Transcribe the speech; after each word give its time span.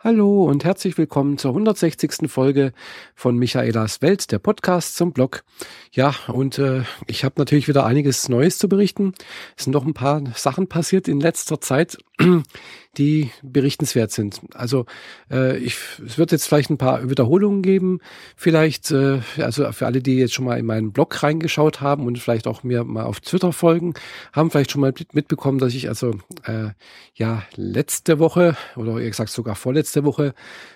Hallo 0.00 0.44
und 0.44 0.64
herzlich 0.64 0.96
willkommen 0.96 1.38
zur 1.38 1.50
160. 1.50 2.30
Folge 2.30 2.72
von 3.16 3.36
Michaelas 3.36 4.00
Welt, 4.00 4.30
der 4.30 4.38
Podcast 4.38 4.94
zum 4.94 5.12
Blog. 5.12 5.42
Ja, 5.90 6.14
und 6.28 6.56
äh, 6.60 6.82
ich 7.08 7.24
habe 7.24 7.34
natürlich 7.38 7.66
wieder 7.66 7.84
einiges 7.84 8.28
Neues 8.28 8.58
zu 8.58 8.68
berichten. 8.68 9.12
Es 9.56 9.64
sind 9.64 9.72
noch 9.72 9.84
ein 9.84 9.94
paar 9.94 10.22
Sachen 10.36 10.68
passiert 10.68 11.08
in 11.08 11.18
letzter 11.18 11.60
Zeit, 11.60 11.98
die 12.96 13.30
berichtenswert 13.42 14.12
sind. 14.12 14.40
Also 14.54 14.86
äh, 15.32 15.58
ich, 15.58 15.76
es 16.06 16.16
wird 16.16 16.30
jetzt 16.30 16.46
vielleicht 16.46 16.70
ein 16.70 16.78
paar 16.78 17.10
Wiederholungen 17.10 17.62
geben. 17.62 17.98
Vielleicht, 18.36 18.92
äh, 18.92 19.18
also 19.38 19.72
für 19.72 19.86
alle, 19.86 20.00
die 20.00 20.18
jetzt 20.18 20.32
schon 20.32 20.44
mal 20.44 20.60
in 20.60 20.66
meinen 20.66 20.92
Blog 20.92 21.24
reingeschaut 21.24 21.80
haben 21.80 22.06
und 22.06 22.20
vielleicht 22.20 22.46
auch 22.46 22.62
mir 22.62 22.84
mal 22.84 23.04
auf 23.04 23.18
Twitter 23.18 23.52
folgen, 23.52 23.94
haben 24.32 24.52
vielleicht 24.52 24.70
schon 24.70 24.80
mal 24.80 24.94
mitbekommen, 25.12 25.58
dass 25.58 25.74
ich 25.74 25.88
also 25.88 26.12
äh, 26.44 26.68
ja 27.14 27.42
letzte 27.56 28.20
Woche 28.20 28.56
oder 28.76 29.00
eher 29.00 29.10
gesagt 29.10 29.30
sogar 29.30 29.56
vorletzte 29.56 29.87
Woche 30.04 30.34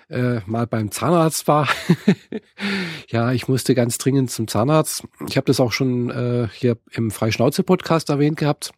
äh, 0.09 0.39
mal 0.45 0.67
beim 0.67 0.91
Zahnarzt 0.91 1.47
war. 1.47 1.67
ja, 3.09 3.31
ich 3.31 3.47
musste 3.47 3.75
ganz 3.75 3.97
dringend 3.97 4.31
zum 4.31 4.47
Zahnarzt. 4.47 5.03
Ich 5.27 5.37
habe 5.37 5.45
das 5.45 5.59
auch 5.59 5.71
schon 5.71 6.09
äh, 6.09 6.47
hier 6.53 6.77
im 6.91 7.11
Freischnauze-Podcast 7.11 8.09
erwähnt 8.09 8.37
gehabt. 8.37 8.71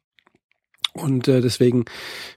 Und 0.94 1.28
äh, 1.28 1.42
deswegen, 1.42 1.84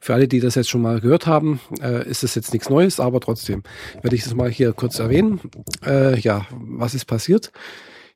für 0.00 0.14
alle, 0.14 0.26
die 0.26 0.40
das 0.40 0.56
jetzt 0.56 0.68
schon 0.68 0.82
mal 0.82 1.00
gehört 1.00 1.26
haben, 1.26 1.60
äh, 1.80 2.08
ist 2.08 2.24
es 2.24 2.34
jetzt 2.34 2.52
nichts 2.52 2.68
Neues, 2.68 2.98
aber 2.98 3.20
trotzdem 3.20 3.62
werde 4.02 4.16
ich 4.16 4.24
das 4.24 4.34
mal 4.34 4.50
hier 4.50 4.72
kurz 4.72 4.98
erwähnen. 4.98 5.40
Äh, 5.86 6.18
ja, 6.18 6.46
was 6.50 6.94
ist 6.94 7.04
passiert? 7.04 7.52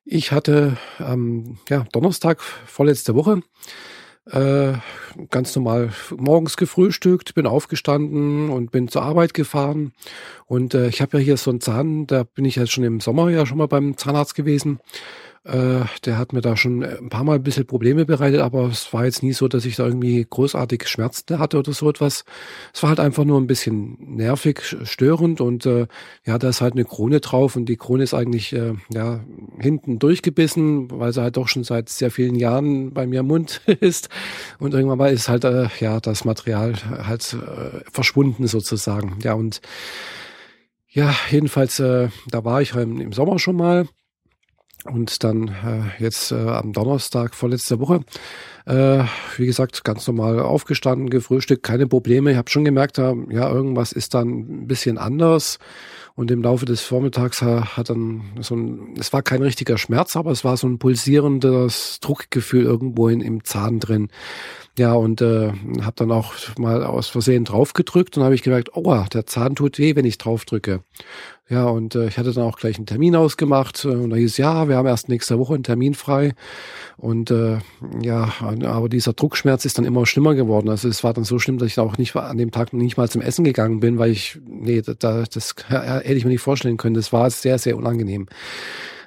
Ich 0.04 0.32
hatte 0.32 0.78
am 0.98 1.12
ähm, 1.12 1.58
ja, 1.68 1.84
Donnerstag 1.92 2.40
vorletzte 2.40 3.14
Woche 3.14 3.42
äh, 4.30 4.74
ganz 5.30 5.54
normal 5.56 5.90
morgens 6.16 6.56
gefrühstückt, 6.56 7.34
bin 7.34 7.46
aufgestanden 7.46 8.50
und 8.50 8.70
bin 8.70 8.88
zur 8.88 9.02
Arbeit 9.02 9.34
gefahren. 9.34 9.92
Und 10.46 10.74
äh, 10.74 10.88
ich 10.88 11.02
habe 11.02 11.18
ja 11.18 11.24
hier 11.24 11.36
so 11.36 11.50
einen 11.50 11.60
Zahn, 11.60 12.06
da 12.06 12.22
bin 12.22 12.44
ich 12.44 12.56
jetzt 12.56 12.72
schon 12.72 12.84
im 12.84 13.00
Sommer 13.00 13.30
ja 13.30 13.46
schon 13.46 13.58
mal 13.58 13.68
beim 13.68 13.96
Zahnarzt 13.96 14.34
gewesen. 14.34 14.80
Äh, 15.44 15.86
der 16.04 16.18
hat 16.18 16.32
mir 16.32 16.40
da 16.40 16.56
schon 16.56 16.84
ein 16.84 17.08
paar 17.08 17.24
Mal 17.24 17.34
ein 17.34 17.42
bisschen 17.42 17.66
Probleme 17.66 18.06
bereitet, 18.06 18.40
aber 18.40 18.68
es 18.68 18.92
war 18.92 19.04
jetzt 19.04 19.24
nie 19.24 19.32
so, 19.32 19.48
dass 19.48 19.64
ich 19.64 19.74
da 19.74 19.84
irgendwie 19.84 20.24
großartig 20.28 20.86
Schmerzen 20.86 21.40
hatte 21.40 21.58
oder 21.58 21.72
so 21.72 21.90
etwas. 21.90 22.24
Es 22.72 22.82
war 22.84 22.90
halt 22.90 23.00
einfach 23.00 23.24
nur 23.24 23.40
ein 23.40 23.48
bisschen 23.48 23.96
nervig, 23.98 24.62
störend 24.84 25.40
und 25.40 25.66
äh, 25.66 25.88
ja, 26.24 26.38
da 26.38 26.48
ist 26.48 26.60
halt 26.60 26.74
eine 26.74 26.84
Krone 26.84 27.18
drauf 27.18 27.56
und 27.56 27.66
die 27.66 27.76
Krone 27.76 28.04
ist 28.04 28.14
eigentlich 28.14 28.52
äh, 28.52 28.74
ja 28.92 29.20
hinten 29.58 29.98
durchgebissen, 29.98 30.88
weil 30.92 31.12
sie 31.12 31.22
halt 31.22 31.36
doch 31.36 31.48
schon 31.48 31.64
seit 31.64 31.88
sehr 31.88 32.12
vielen 32.12 32.36
Jahren 32.36 32.92
bei 32.92 33.08
mir 33.08 33.20
im 33.20 33.26
Mund 33.26 33.62
ist 33.80 34.10
und 34.60 34.74
irgendwann 34.74 34.98
mal 34.98 35.12
ist 35.12 35.28
halt 35.28 35.42
äh, 35.44 35.66
ja 35.80 35.98
das 35.98 36.24
Material 36.24 36.74
halt 37.04 37.34
äh, 37.34 37.80
verschwunden 37.90 38.46
sozusagen. 38.46 39.18
Ja 39.24 39.34
und 39.34 39.60
ja, 40.88 41.14
jedenfalls, 41.30 41.80
äh, 41.80 42.10
da 42.28 42.44
war 42.44 42.62
ich 42.62 42.74
im, 42.74 43.00
im 43.00 43.12
Sommer 43.12 43.38
schon 43.38 43.56
mal 43.56 43.88
und 44.84 45.22
dann 45.22 45.48
äh, 45.48 46.02
jetzt 46.02 46.32
äh, 46.32 46.34
am 46.34 46.72
Donnerstag 46.72 47.34
vorletzte 47.34 47.78
Woche, 47.78 48.00
äh, 48.66 49.04
wie 49.36 49.46
gesagt, 49.46 49.84
ganz 49.84 50.06
normal 50.06 50.40
aufgestanden, 50.40 51.08
gefrühstückt, 51.08 51.62
keine 51.62 51.86
Probleme. 51.86 52.32
Ich 52.32 52.36
habe 52.36 52.50
schon 52.50 52.64
gemerkt, 52.64 52.98
ja, 52.98 53.12
irgendwas 53.50 53.92
ist 53.92 54.14
dann 54.14 54.28
ein 54.28 54.66
bisschen 54.66 54.98
anders. 54.98 55.58
Und 56.14 56.30
im 56.30 56.42
Laufe 56.42 56.66
des 56.66 56.82
Vormittags 56.82 57.40
hat 57.40 57.88
dann 57.88 58.22
so 58.40 58.54
ein, 58.54 58.94
es 58.98 59.14
war 59.14 59.22
kein 59.22 59.40
richtiger 59.40 59.78
Schmerz, 59.78 60.14
aber 60.14 60.30
es 60.30 60.44
war 60.44 60.58
so 60.58 60.66
ein 60.66 60.78
pulsierendes 60.78 62.00
Druckgefühl 62.00 62.64
irgendwo 62.64 63.08
in, 63.08 63.22
im 63.22 63.44
Zahn 63.44 63.80
drin. 63.80 64.08
Ja, 64.78 64.94
und 64.94 65.20
äh, 65.20 65.52
habe 65.82 65.96
dann 65.96 66.10
auch 66.10 66.32
mal 66.58 66.82
aus 66.82 67.08
Versehen 67.08 67.44
draufgedrückt 67.44 68.16
und 68.16 68.24
habe 68.24 68.34
ich 68.34 68.42
gemerkt, 68.42 68.70
oh, 68.72 69.04
der 69.12 69.26
Zahn 69.26 69.54
tut 69.54 69.78
weh, 69.78 69.96
wenn 69.96 70.06
ich 70.06 70.16
draufdrücke. 70.16 70.80
Ja, 71.50 71.66
und 71.66 71.94
äh, 71.94 72.06
ich 72.06 72.16
hatte 72.16 72.32
dann 72.32 72.44
auch 72.44 72.56
gleich 72.56 72.76
einen 72.76 72.86
Termin 72.86 73.14
ausgemacht 73.14 73.84
äh, 73.84 73.88
und 73.88 74.08
da 74.08 74.16
hieß, 74.16 74.38
ja, 74.38 74.68
wir 74.68 74.76
haben 74.76 74.86
erst 74.86 75.10
nächste 75.10 75.38
Woche 75.38 75.52
einen 75.52 75.64
Termin 75.64 75.92
frei. 75.92 76.32
Und 76.96 77.30
äh, 77.30 77.58
ja, 78.00 78.32
aber 78.40 78.88
dieser 78.88 79.12
Druckschmerz 79.12 79.66
ist 79.66 79.76
dann 79.76 79.84
immer 79.84 80.06
schlimmer 80.06 80.34
geworden. 80.34 80.70
Also 80.70 80.88
es 80.88 81.04
war 81.04 81.12
dann 81.12 81.24
so 81.24 81.38
schlimm, 81.38 81.58
dass 81.58 81.68
ich 81.68 81.78
auch 81.78 81.98
nicht 81.98 82.16
an 82.16 82.38
dem 82.38 82.50
Tag 82.50 82.72
nicht 82.72 82.96
mal 82.96 83.10
zum 83.10 83.20
Essen 83.20 83.44
gegangen 83.44 83.80
bin, 83.80 83.98
weil 83.98 84.10
ich, 84.10 84.40
nee, 84.46 84.80
da, 84.80 85.24
das 85.30 85.54
hätte 85.68 86.14
ich 86.14 86.24
mir 86.24 86.30
nicht 86.30 86.40
vorstellen 86.40 86.78
können. 86.78 86.94
Das 86.94 87.12
war 87.12 87.28
sehr, 87.28 87.58
sehr 87.58 87.76
unangenehm. 87.76 88.26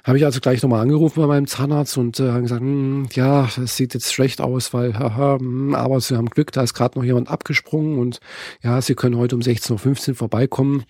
Habe 0.06 0.18
ich 0.18 0.24
also 0.24 0.38
gleich 0.38 0.62
nochmal 0.62 0.82
angerufen 0.82 1.20
bei 1.20 1.26
meinem 1.26 1.48
Zahnarzt 1.48 1.98
und 1.98 2.20
äh, 2.20 2.30
haben 2.30 2.42
gesagt, 2.42 2.60
hm, 2.60 3.08
ja, 3.12 3.48
das 3.56 3.76
sieht 3.76 3.92
jetzt 3.92 4.14
schlecht 4.14 4.40
aus, 4.40 4.72
weil, 4.72 4.96
haha, 4.96 5.40
hm, 5.40 5.74
aber 5.74 6.00
Sie 6.00 6.16
haben 6.16 6.30
Glück, 6.30 6.52
da 6.52 6.62
ist 6.62 6.74
gerade 6.74 6.96
noch 6.96 7.04
jemand 7.04 7.28
abgesprungen 7.28 7.98
und 7.98 8.20
ja, 8.62 8.80
Sie 8.80 8.94
können 8.94 9.16
heute 9.16 9.34
um 9.34 9.42
16.15 9.42 10.10
Uhr 10.10 10.14
vorbeikommen. 10.14 10.84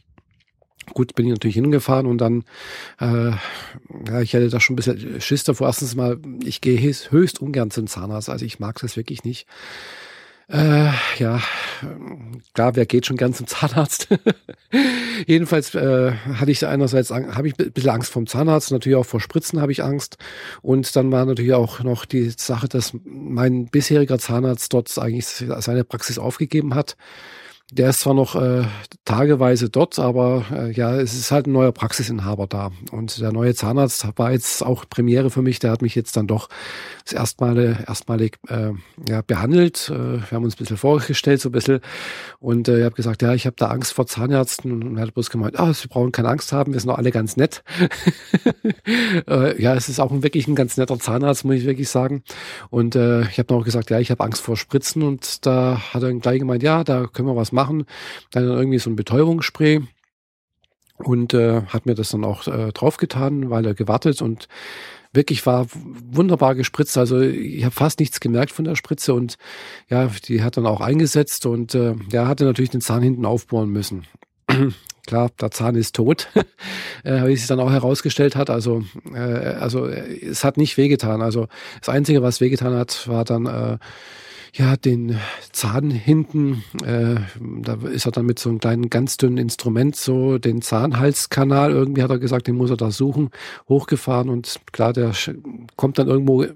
Gut, 0.92 1.14
bin 1.14 1.24
ich 1.24 1.32
natürlich 1.32 1.54
hingefahren 1.54 2.04
und 2.04 2.18
dann, 2.18 2.44
äh, 3.00 3.30
ja, 4.06 4.20
ich 4.20 4.34
hätte 4.34 4.50
da 4.50 4.60
schon 4.60 4.74
ein 4.74 4.76
bisschen 4.76 5.18
Schiss 5.22 5.44
davor. 5.44 5.68
Erstens 5.68 5.94
mal, 5.94 6.18
ich 6.44 6.60
gehe 6.60 6.78
höchst 6.78 7.40
ungern 7.40 7.70
zum 7.70 7.86
Zahnarzt, 7.86 8.28
also 8.28 8.44
ich 8.44 8.60
mag 8.60 8.78
das 8.80 8.98
wirklich 8.98 9.24
nicht. 9.24 9.46
Äh, 10.48 10.90
ja, 11.18 11.40
klar, 12.54 12.76
wer 12.76 12.86
geht 12.86 13.06
schon 13.06 13.16
gern 13.16 13.34
zum 13.34 13.48
Zahnarzt? 13.48 14.08
Jedenfalls 15.26 15.74
äh, 15.74 16.12
hatte 16.12 16.50
ich 16.52 16.64
einerseits 16.64 17.10
habe 17.10 17.48
ich 17.48 17.58
ein 17.58 17.72
bisschen 17.72 17.90
Angst 17.90 18.12
vom 18.12 18.28
Zahnarzt, 18.28 18.70
natürlich 18.70 18.96
auch 18.96 19.06
vor 19.06 19.20
Spritzen 19.20 19.60
habe 19.60 19.72
ich 19.72 19.82
Angst. 19.82 20.18
Und 20.62 20.94
dann 20.94 21.10
war 21.10 21.24
natürlich 21.24 21.54
auch 21.54 21.82
noch 21.82 22.04
die 22.04 22.30
Sache, 22.30 22.68
dass 22.68 22.92
mein 23.04 23.66
bisheriger 23.66 24.18
Zahnarzt 24.20 24.72
dort 24.72 24.96
eigentlich 24.98 25.26
seine 25.26 25.82
Praxis 25.82 26.18
aufgegeben 26.18 26.76
hat. 26.76 26.96
Der 27.72 27.90
ist 27.90 27.98
zwar 27.98 28.14
noch 28.14 28.36
äh, 28.36 28.62
tageweise 29.04 29.68
dort, 29.68 29.98
aber 29.98 30.44
äh, 30.52 30.70
ja, 30.70 30.94
es 30.94 31.14
ist 31.14 31.32
halt 31.32 31.48
ein 31.48 31.52
neuer 31.52 31.72
Praxisinhaber 31.72 32.46
da. 32.46 32.70
Und 32.92 33.20
der 33.20 33.32
neue 33.32 33.56
Zahnarzt 33.56 34.06
war 34.14 34.30
jetzt 34.30 34.64
auch 34.64 34.84
Premiere 34.88 35.30
für 35.30 35.42
mich. 35.42 35.58
Der 35.58 35.72
hat 35.72 35.82
mich 35.82 35.96
jetzt 35.96 36.16
dann 36.16 36.28
doch 36.28 36.48
das 37.04 37.14
erstmale, 37.14 37.84
erstmalig 37.88 38.38
äh, 38.46 38.70
ja, 39.08 39.22
behandelt. 39.22 39.90
Äh, 39.92 40.20
wir 40.20 40.30
haben 40.30 40.44
uns 40.44 40.54
ein 40.54 40.58
bisschen 40.58 40.76
vorgestellt, 40.76 41.40
so 41.40 41.48
ein 41.48 41.52
bisschen. 41.52 41.80
Und 42.38 42.68
äh, 42.68 42.78
ich 42.78 42.84
habe 42.84 42.94
gesagt, 42.94 43.22
ja, 43.22 43.34
ich 43.34 43.46
habe 43.46 43.56
da 43.58 43.66
Angst 43.66 43.94
vor 43.94 44.06
Zahnärzten. 44.06 44.70
Und 44.70 44.96
er 44.96 45.02
hat 45.02 45.14
bloß 45.14 45.30
gemeint, 45.30 45.58
ah, 45.58 45.74
Sie 45.74 45.88
brauchen 45.88 46.12
keine 46.12 46.28
Angst 46.28 46.52
haben, 46.52 46.72
wir 46.72 46.78
sind 46.78 46.88
doch 46.88 46.98
alle 46.98 47.10
ganz 47.10 47.36
nett. 47.36 47.64
äh, 49.28 49.60
ja, 49.60 49.74
es 49.74 49.88
ist 49.88 49.98
auch 49.98 50.12
ein, 50.12 50.22
wirklich 50.22 50.46
ein 50.46 50.54
ganz 50.54 50.76
netter 50.76 51.00
Zahnarzt, 51.00 51.44
muss 51.44 51.56
ich 51.56 51.66
wirklich 51.66 51.88
sagen. 51.88 52.22
Und 52.70 52.94
äh, 52.94 53.22
ich 53.22 53.40
habe 53.40 53.52
noch 53.52 53.64
gesagt, 53.64 53.90
ja, 53.90 53.98
ich 53.98 54.12
habe 54.12 54.22
Angst 54.22 54.40
vor 54.40 54.56
Spritzen. 54.56 55.02
Und 55.02 55.44
da 55.44 55.80
hat 55.92 56.04
er 56.04 56.14
gleich 56.14 56.38
gemeint, 56.38 56.62
ja, 56.62 56.84
da 56.84 57.08
können 57.08 57.26
wir 57.26 57.34
was 57.34 57.50
machen. 57.50 57.55
Dann 58.30 58.44
irgendwie 58.44 58.78
so 58.78 58.90
ein 58.90 58.96
Betäubungsspray 58.96 59.82
und 60.98 61.34
äh, 61.34 61.62
hat 61.62 61.86
mir 61.86 61.94
das 61.94 62.10
dann 62.10 62.24
auch 62.24 62.46
äh, 62.46 62.72
draufgetan, 62.72 63.50
weil 63.50 63.66
er 63.66 63.74
gewartet 63.74 64.22
und 64.22 64.48
wirklich 65.12 65.44
war 65.46 65.66
wunderbar 65.72 66.54
gespritzt. 66.54 66.96
Also 66.96 67.20
ich 67.20 67.64
habe 67.64 67.74
fast 67.74 68.00
nichts 68.00 68.20
gemerkt 68.20 68.52
von 68.52 68.64
der 68.64 68.76
Spritze 68.76 69.14
und 69.14 69.36
ja, 69.88 70.10
die 70.28 70.42
hat 70.42 70.56
dann 70.56 70.66
auch 70.66 70.80
eingesetzt 70.80 71.46
und 71.46 71.74
äh, 71.74 71.94
ja, 72.12 72.28
hatte 72.28 72.44
natürlich 72.44 72.70
den 72.70 72.80
Zahn 72.80 73.02
hinten 73.02 73.24
aufbohren 73.24 73.70
müssen. 73.70 74.06
Klar, 75.06 75.30
der 75.40 75.50
Zahn 75.52 75.76
ist 75.76 75.94
tot, 75.94 76.28
äh, 77.04 77.26
wie 77.26 77.36
sich 77.36 77.46
dann 77.46 77.60
auch 77.60 77.70
herausgestellt 77.70 78.36
hat. 78.36 78.50
Also, 78.50 78.84
äh, 79.14 79.18
also 79.18 79.86
es 79.86 80.44
hat 80.44 80.56
nicht 80.56 80.76
wehgetan. 80.76 81.22
Also 81.22 81.48
das 81.80 81.88
Einzige, 81.88 82.22
was 82.22 82.40
wehgetan 82.40 82.74
hat, 82.74 83.08
war 83.08 83.24
dann 83.24 83.46
äh, 83.46 83.78
ja, 84.56 84.76
den 84.76 85.18
Zahn 85.52 85.90
hinten, 85.90 86.64
äh, 86.84 87.16
da 87.62 87.74
ist 87.88 88.06
er 88.06 88.12
dann 88.12 88.26
mit 88.26 88.38
so 88.38 88.48
einem 88.48 88.58
kleinen, 88.58 88.90
ganz 88.90 89.16
dünnen 89.18 89.36
Instrument 89.36 89.96
so 89.96 90.38
den 90.38 90.62
Zahnhalskanal, 90.62 91.72
irgendwie 91.72 92.02
hat 92.02 92.10
er 92.10 92.18
gesagt, 92.18 92.46
den 92.46 92.56
muss 92.56 92.70
er 92.70 92.76
da 92.76 92.90
suchen, 92.90 93.30
hochgefahren 93.68 94.30
und 94.30 94.60
klar, 94.72 94.92
der 94.92 95.12
kommt 95.76 95.98
dann 95.98 96.08
irgendwo 96.08 96.46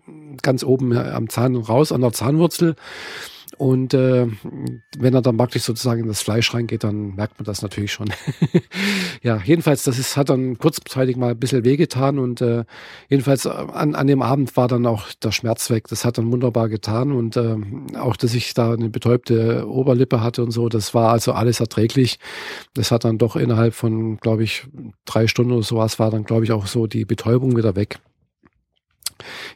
ganz 0.43 0.65
oben 0.65 0.97
am 0.97 1.29
Zahn 1.29 1.57
raus, 1.57 1.93
an 1.93 2.01
der 2.01 2.13
Zahnwurzel 2.13 2.77
und 3.61 3.93
äh, 3.93 4.27
wenn 4.97 5.13
er 5.13 5.21
dann 5.21 5.37
praktisch 5.37 5.65
sozusagen 5.65 6.01
in 6.01 6.09
das 6.09 6.23
Fleisch 6.23 6.55
reingeht, 6.55 6.83
dann 6.83 7.15
merkt 7.15 7.39
man 7.39 7.45
das 7.45 7.61
natürlich 7.61 7.93
schon. 7.93 8.09
ja, 9.23 9.39
jedenfalls, 9.45 9.85
das 9.85 9.99
ist, 9.99 10.17
hat 10.17 10.31
dann 10.31 10.57
kurzzeitig 10.57 11.19
mal 11.19 11.33
ein 11.33 11.39
bisschen 11.39 11.63
wehgetan 11.63 12.19
und 12.19 12.41
äh, 12.41 12.65
jedenfalls 13.11 13.45
äh, 13.45 13.51
an, 13.51 13.95
an 13.95 14.07
dem 14.07 14.23
Abend 14.23 14.57
war 14.57 14.67
dann 14.67 14.87
auch 14.87 15.13
der 15.23 15.31
Schmerz 15.31 15.69
weg. 15.69 15.89
Das 15.89 16.07
hat 16.07 16.17
dann 16.17 16.33
wunderbar 16.33 16.71
getan 16.71 17.13
und 17.13 17.37
äh, 17.37 17.57
auch, 17.99 18.17
dass 18.17 18.33
ich 18.33 18.55
da 18.55 18.73
eine 18.73 18.89
betäubte 18.89 19.69
Oberlippe 19.69 20.23
hatte 20.23 20.43
und 20.43 20.53
so, 20.53 20.71
das 20.71 20.95
war 20.95 21.13
also 21.13 21.33
alles 21.33 21.61
erträglich. 21.61 22.19
Das 22.73 22.91
hat 22.91 23.05
dann 23.05 23.19
doch 23.19 23.37
innerhalb 23.37 23.75
von, 23.75 24.17
glaube 24.17 24.43
ich, 24.43 24.69
drei 25.05 25.27
Stunden 25.27 25.53
oder 25.53 25.65
sowas 25.65 25.99
war 25.99 26.11
dann, 26.11 26.25
glaube 26.25 26.45
ich, 26.45 26.53
auch 26.53 26.67
so 26.67 26.87
die 26.87 27.05
Betäubung 27.05 27.59
wieder 27.59 27.77
weg 27.77 27.99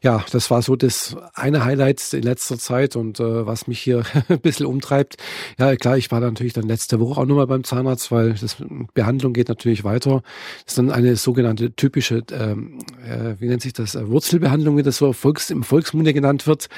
ja, 0.03 0.25
das 0.31 0.51
war 0.51 0.63
so 0.63 0.77
das 0.77 1.17
eine 1.35 1.65
Highlight 1.65 2.13
in 2.13 2.23
letzter 2.23 2.59
Zeit 2.59 2.97
und 2.97 3.21
äh, 3.21 3.47
was 3.47 3.67
mich 3.67 3.81
hier 3.81 4.03
ein 4.29 4.41
bisschen 4.41 4.67
umtreibt. 4.67 5.17
Ja, 5.59 5.75
klar, 5.77 5.97
ich 5.97 6.11
war 6.11 6.21
da 6.21 6.27
natürlich 6.27 6.53
dann 6.53 6.67
letzte 6.67 7.01
Woche 7.01 7.21
auch 7.21 7.27
nochmal 7.27 7.47
beim 7.47 7.65
Zahnarzt, 7.65 8.11
weil 8.11 8.35
das 8.35 8.57
Behandlung 8.95 9.33
geht 9.33 9.49
natürlich 9.49 9.85
weiter. 9.85 10.23
Das 10.65 10.73
ist 10.73 10.79
dann 10.79 10.91
eine 10.91 11.17
sogenannte 11.17 11.75
typische, 11.75 12.23
ähm, 12.33 12.79
äh, 13.07 13.41
wie 13.41 13.49
nennt 13.49 13.63
sich 13.63 13.73
das, 13.73 13.95
äh, 13.95 14.09
Wurzelbehandlung, 14.09 14.77
wie 14.77 14.83
das 14.83 14.99
so 14.99 15.13
Volks, 15.13 15.51
im 15.51 15.63
Volksmunde 15.63 16.13
genannt 16.15 16.47
wird. 16.47 16.69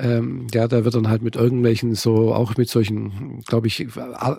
Ähm, 0.00 0.46
ja, 0.52 0.66
da 0.66 0.84
wird 0.84 0.94
dann 0.94 1.08
halt 1.08 1.22
mit 1.22 1.36
irgendwelchen 1.36 1.94
so, 1.94 2.32
auch 2.34 2.56
mit 2.56 2.68
solchen, 2.70 3.40
glaube 3.46 3.66
ich, 3.66 3.86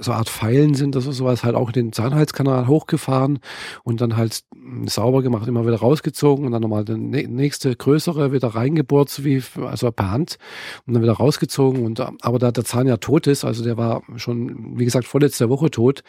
so 0.02 0.12
Art 0.12 0.30
Pfeilen 0.30 0.74
sind 0.74 0.96
das 0.96 1.06
oder 1.06 1.14
sowas, 1.14 1.44
halt 1.44 1.56
auch 1.56 1.72
den 1.72 1.94
Zahnhalskanal 1.94 2.68
hochgefahren 2.68 3.40
und 3.84 4.02
dann 4.02 4.18
halt 4.18 4.44
sauber 4.86 5.22
gemacht, 5.22 5.48
immer 5.48 5.66
wieder 5.66 5.78
rausgezogen 5.78 6.46
und 6.46 6.52
dann 6.52 6.62
nochmal 6.62 6.86
der 6.86 6.98
nächste 6.98 7.76
größere 7.76 8.32
wieder 8.32 8.50
reingebohrt, 8.50 9.10
so 9.10 9.24
wie, 9.24 9.44
also 9.62 9.92
per 9.92 10.12
Hand 10.12 10.38
und 10.88 10.94
dann 10.94 11.04
wieder 11.04 11.14
rausgezogen 11.14 11.86
und, 11.86 12.00
aber 12.00 12.40
da 12.40 12.52
der 12.52 12.66
Zahn 12.66 12.88
ja 12.88 12.98
tot 12.98 13.28
ist, 13.28 13.44
also 13.44 13.64
der 13.64 13.78
war 13.78 14.02
schon, 14.16 14.80
wie 14.80 14.86
gesagt, 14.86 15.06
vorletzte 15.06 15.50
Woche 15.50 15.70
tot, 15.70 16.04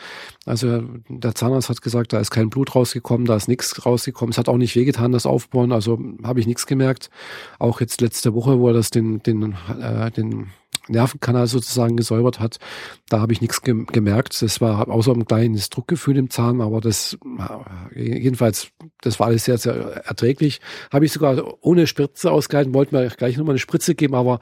also 0.47 0.83
der 1.09 1.35
Zahnarzt 1.35 1.69
hat 1.69 1.83
gesagt, 1.83 2.13
da 2.13 2.21
ist 2.21 2.31
kein 2.31 2.51
Blut 2.51 2.75
rausgekommen, 2.75 3.27
da 3.27 3.37
ist 3.37 3.49
nichts 3.49 3.85
rausgekommen, 3.85 4.33
es 4.33 4.39
hat 4.39 4.49
auch 4.49 4.57
nicht 4.57 4.77
wehgetan, 4.77 5.13
das 5.13 5.27
Aufbauen, 5.27 5.73
also 5.73 5.99
habe 6.23 6.41
ich 6.41 6.47
nichts 6.47 6.67
gemerkt, 6.67 7.11
auch 7.59 7.81
jetzt 7.81 8.01
letzte 8.01 8.35
Woche, 8.35 8.59
wo 8.59 8.69
er 8.69 8.75
das 8.75 8.91
den, 8.91 9.23
den, 9.23 9.42
äh, 9.81 10.11
den 10.11 10.51
Nervenkanal 10.89 11.47
sozusagen 11.47 11.97
gesäubert 11.97 12.41
hat, 12.41 12.59
da 13.09 13.21
habe 13.21 13.33
ich 13.33 13.41
nichts 13.41 13.63
ge 13.63 13.85
gemerkt. 13.93 14.43
Das 14.43 14.61
war 14.61 14.89
außer 14.89 15.13
ein 15.13 15.27
kleines 15.27 15.71
Druckgefühl 15.71 16.17
im 16.19 16.31
Zahn, 16.31 16.61
aber 16.61 16.81
das 16.81 17.19
jedenfalls, 17.95 18.69
das 19.01 19.21
war 19.21 19.29
alles 19.29 19.45
sehr, 19.45 19.59
sehr 19.59 19.75
erträglich. 19.75 20.61
Habe 20.93 21.05
ich 21.05 21.13
sogar 21.13 21.59
ohne 21.61 21.87
Spritze 21.87 22.33
ausgehalten, 22.33 22.75
wollte 22.75 22.97
mir 22.97 23.09
gleich 23.11 23.37
nochmal 23.37 23.53
eine 23.53 23.61
Spritze 23.61 23.95
geben, 23.95 24.15
aber 24.15 24.41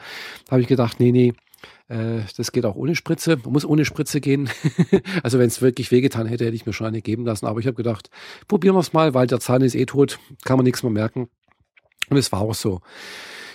habe 0.51 0.63
ich 0.63 0.67
gedacht, 0.67 0.99
nee, 0.99 1.13
nee, 1.13 1.35
äh, 1.89 2.21
das 2.37 2.53
geht 2.53 2.65
auch 2.65 2.77
ohne 2.77 2.95
Spritze. 2.95 3.37
Man 3.37 3.53
muss 3.53 3.67
ohne 3.67 3.85
Spritze 3.85 4.21
gehen. 4.21 4.49
also 5.23 5.39
wenn 5.39 5.49
es 5.49 5.61
wirklich 5.61 5.91
wehgetan 5.91 6.27
hätte, 6.27 6.47
hätte 6.47 6.57
ich 6.57 6.65
mir 6.65 6.73
schon 6.73 6.87
eine 6.87 7.03
geben 7.03 7.27
lassen. 7.27 7.47
Aber 7.47 7.61
ich 7.61 7.67
habe 7.67 7.77
gedacht, 7.77 8.09
probieren 8.49 8.77
wir 8.77 8.81
es 8.81 8.93
mal, 8.93 9.13
weil 9.13 9.27
der 9.27 9.41
Zahn 9.41 9.63
ist 9.63 9.75
eh 9.75 9.87
tot, 9.87 10.19
kann 10.45 10.57
man 10.57 10.65
nichts 10.65 10.83
mehr 10.83 10.93
merken. 10.93 11.29
Und 12.09 12.17
es 12.17 12.33
war 12.33 12.41
auch 12.41 12.55
so. 12.55 12.81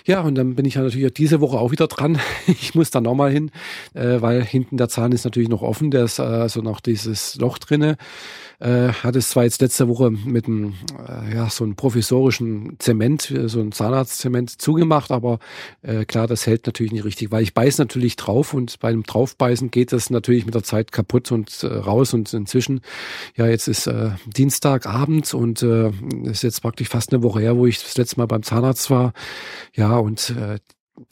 Ja, 0.06 0.20
und 0.20 0.36
dann 0.36 0.54
bin 0.54 0.64
ich 0.64 0.74
ja 0.74 0.82
natürlich 0.82 1.12
diese 1.14 1.40
Woche 1.40 1.58
auch 1.58 1.72
wieder 1.72 1.88
dran. 1.88 2.18
Ich 2.46 2.74
muss 2.74 2.90
da 2.90 3.00
nochmal 3.00 3.32
hin, 3.32 3.50
äh, 3.94 4.20
weil 4.20 4.42
hinten 4.44 4.76
der 4.76 4.88
Zahn 4.88 5.12
ist 5.12 5.24
natürlich 5.24 5.48
noch 5.48 5.62
offen, 5.62 5.90
der 5.90 6.04
ist 6.04 6.20
äh, 6.20 6.22
also 6.22 6.62
noch 6.62 6.80
dieses 6.80 7.34
Loch 7.36 7.58
drinne. 7.58 7.96
Äh, 8.58 8.88
hat 8.88 9.16
es 9.16 9.30
zwar 9.30 9.44
jetzt 9.44 9.60
letzte 9.60 9.88
Woche 9.88 10.10
mit 10.10 10.46
einem, 10.46 10.74
äh, 11.06 11.34
ja, 11.34 11.50
so 11.50 11.64
einem 11.64 11.76
provisorischen 11.76 12.76
Zement, 12.78 13.32
so 13.46 13.60
einem 13.60 13.72
Zahnarztzement 13.72 14.50
zugemacht, 14.50 15.10
aber 15.10 15.38
äh, 15.82 16.04
klar, 16.04 16.26
das 16.26 16.46
hält 16.46 16.66
natürlich 16.66 16.92
nicht 16.92 17.04
richtig, 17.04 17.30
weil 17.30 17.42
ich 17.42 17.54
beiß 17.54 17.78
natürlich 17.78 18.16
drauf 18.16 18.54
und 18.54 18.78
beim 18.80 19.02
Draufbeißen 19.02 19.70
geht 19.70 19.92
das 19.92 20.10
natürlich 20.10 20.46
mit 20.46 20.54
der 20.54 20.62
Zeit 20.62 20.92
kaputt 20.92 21.32
und 21.32 21.62
äh, 21.62 21.66
raus 21.66 22.14
und 22.14 22.32
inzwischen, 22.32 22.80
ja, 23.36 23.46
jetzt 23.46 23.68
ist 23.68 23.86
äh, 23.86 24.10
Dienstagabend 24.26 25.34
und 25.34 25.62
äh, 25.62 25.90
ist 26.24 26.42
jetzt 26.42 26.62
praktisch 26.62 26.88
fast 26.88 27.12
eine 27.12 27.22
Woche 27.22 27.40
her, 27.40 27.56
wo 27.56 27.66
ich 27.66 27.82
das 27.82 27.96
letzte 27.96 28.18
Mal 28.18 28.26
beim 28.26 28.42
Zahnarzt 28.42 28.90
war. 28.90 29.12
Ja, 29.74 29.98
und 29.98 30.30
äh, 30.30 30.58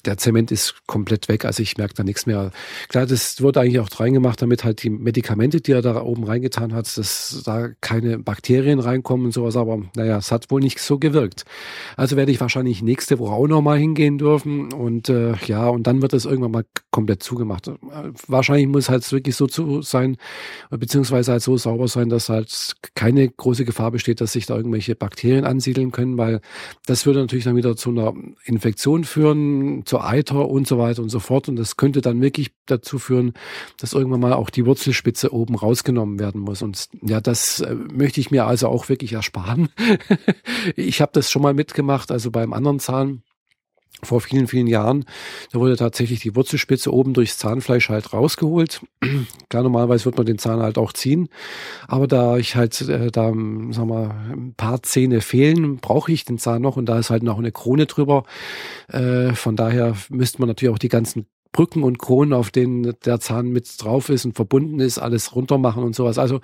der 0.05 0.17
Zement 0.17 0.51
ist 0.51 0.87
komplett 0.87 1.29
weg, 1.29 1.45
also 1.45 1.63
ich 1.63 1.77
merke 1.77 1.95
da 1.95 2.05
nichts 2.05 2.27
mehr. 2.27 2.51
Klar, 2.89 3.07
das 3.07 3.41
wurde 3.43 3.61
eigentlich 3.61 3.81
auch 3.81 3.89
reingemacht, 3.99 4.41
damit 4.41 4.65
halt 4.65 4.83
die 4.83 4.91
Medikamente, 4.91 5.61
die 5.61 5.73
er 5.73 5.83
da 5.83 6.03
oben 6.03 6.25
reingetan 6.25 6.73
hat, 6.73 6.97
dass 6.97 7.43
da 7.45 7.69
keine 7.81 8.19
Bakterien 8.19 8.81
reinkommen 8.81 9.27
und 9.27 9.33
sowas, 9.33 9.57
aber 9.57 9.83
naja, 9.97 10.19
es 10.19 10.33
hat 10.33 10.51
wohl 10.51 10.61
nicht 10.61 10.81
so 10.81 10.99
gewirkt. 10.99 11.45
Also 11.97 12.17
werde 12.17 12.33
ich 12.33 12.41
wahrscheinlich 12.41 12.83
nächste 12.83 13.19
Woche 13.19 13.33
auch 13.33 13.47
nochmal 13.47 13.79
hingehen 13.79 14.19
dürfen 14.19 14.73
und 14.73 15.09
äh, 15.09 15.35
ja, 15.47 15.69
und 15.69 15.87
dann 15.87 16.03
wird 16.03 16.13
das 16.13 16.25
irgendwann 16.25 16.53
mal 16.53 16.65
komplett 16.91 17.23
zugemacht. 17.23 17.71
Wahrscheinlich 18.27 18.69
muss 18.69 18.89
halt 18.89 19.11
wirklich 19.13 19.37
so 19.37 19.47
zu 19.47 19.83
sein, 19.83 20.17
beziehungsweise 20.71 21.33
halt 21.33 21.43
so 21.43 21.57
sauber 21.57 21.89
sein, 21.89 22.09
dass 22.09 22.29
halt 22.29 22.75
keine 22.95 23.29
große 23.29 23.65
Gefahr 23.65 23.91
besteht, 23.91 24.21
dass 24.21 24.33
sich 24.33 24.47
da 24.47 24.57
irgendwelche 24.57 24.95
Bakterien 24.95 25.45
ansiedeln 25.45 25.93
können, 25.93 26.17
weil 26.19 26.41
das 26.87 27.07
würde 27.07 27.21
natürlich 27.21 27.45
dann 27.45 27.57
wieder 27.57 27.77
zu 27.77 27.91
einer 27.91 28.15
Infektion 28.45 29.05
führen, 29.05 29.74
zur 29.85 30.05
Eiter 30.05 30.49
und 30.49 30.67
so 30.67 30.79
weiter 30.79 31.03
und 31.03 31.09
so 31.09 31.21
fort. 31.21 31.49
Und 31.49 31.57
das 31.57 31.77
könnte 31.77 32.01
dann 32.01 32.21
wirklich 32.21 32.53
dazu 32.67 32.99
führen, 32.99 33.35
dass 33.79 33.93
irgendwann 33.93 34.21
mal 34.21 34.33
auch 34.33 34.51
die 34.51 34.67
Wurzelspitze 34.67 35.33
oben 35.33 35.55
rausgenommen 35.55 36.19
werden 36.19 36.41
muss. 36.41 36.63
Und 36.63 36.89
ja, 37.03 37.21
das 37.21 37.61
äh, 37.61 37.75
möchte 37.75 38.21
ich 38.21 38.31
mir 38.31 38.47
also 38.47 38.69
auch 38.69 38.89
wirklich 38.89 39.13
ersparen. 39.13 39.69
ich 40.77 41.01
habe 41.01 41.13
das 41.13 41.31
schon 41.31 41.43
mal 41.43 41.55
mitgemacht, 41.55 42.11
also 42.11 42.31
beim 42.31 42.53
anderen 42.53 42.79
Zahn 42.79 43.23
vor 44.03 44.21
vielen, 44.21 44.47
vielen 44.47 44.67
Jahren. 44.67 45.05
Da 45.53 45.61
wurde 45.61 45.77
tatsächlich 45.77 46.21
die 46.21 46.37
Wurzelspitze 46.37 46.93
oben 46.93 47.15
durchs 47.15 47.39
Zahnfleisch 47.39 47.89
halt 47.89 48.13
rausgeholt. 48.13 48.83
Klar, 49.49 49.63
normalerweise 49.63 50.05
wird 50.07 50.17
man 50.17 50.27
den 50.27 50.39
Zahn 50.39 50.61
halt 50.61 50.79
auch 50.79 50.93
ziehen. 50.93 51.29
Aber 51.89 52.07
da 52.07 52.37
ich 52.37 52.57
halt 52.57 52.81
äh, 52.83 53.11
da, 53.11 53.33
sag 53.71 53.87
mal, 53.87 54.11
ein 54.33 54.55
paar 54.57 54.83
Zähne 54.83 55.21
fehlen, 55.21 55.79
brauche 55.79 56.13
ich 56.13 56.25
den 56.25 56.39
Zahn 56.39 56.63
noch 56.63 56.77
und 56.77 56.87
da 56.87 56.99
ist 56.99 57.11
halt 57.11 57.23
noch 57.23 57.39
eine 57.39 57.53
Krone 57.53 57.87
drüber. 57.87 58.25
Äh, 58.89 59.33
von 59.33 59.57
daher 59.57 59.95
müsste 60.11 60.41
man 60.41 60.49
natürlich 60.49 60.75
auch 60.75 60.79
die 60.79 60.89
ganzen 60.89 61.27
Brücken 61.53 61.85
und 61.85 62.01
Kronen, 62.01 62.33
auf 62.33 62.51
denen 62.51 62.95
der 63.05 63.21
Zahn 63.21 63.49
mit 63.49 63.71
drauf 63.79 64.09
ist 64.09 64.25
und 64.25 64.35
verbunden 64.35 64.81
ist, 64.81 64.99
alles 64.99 65.37
runter 65.37 65.57
machen 65.57 65.85
und 65.85 65.95
sowas. 65.95 66.19
Also 66.19 66.41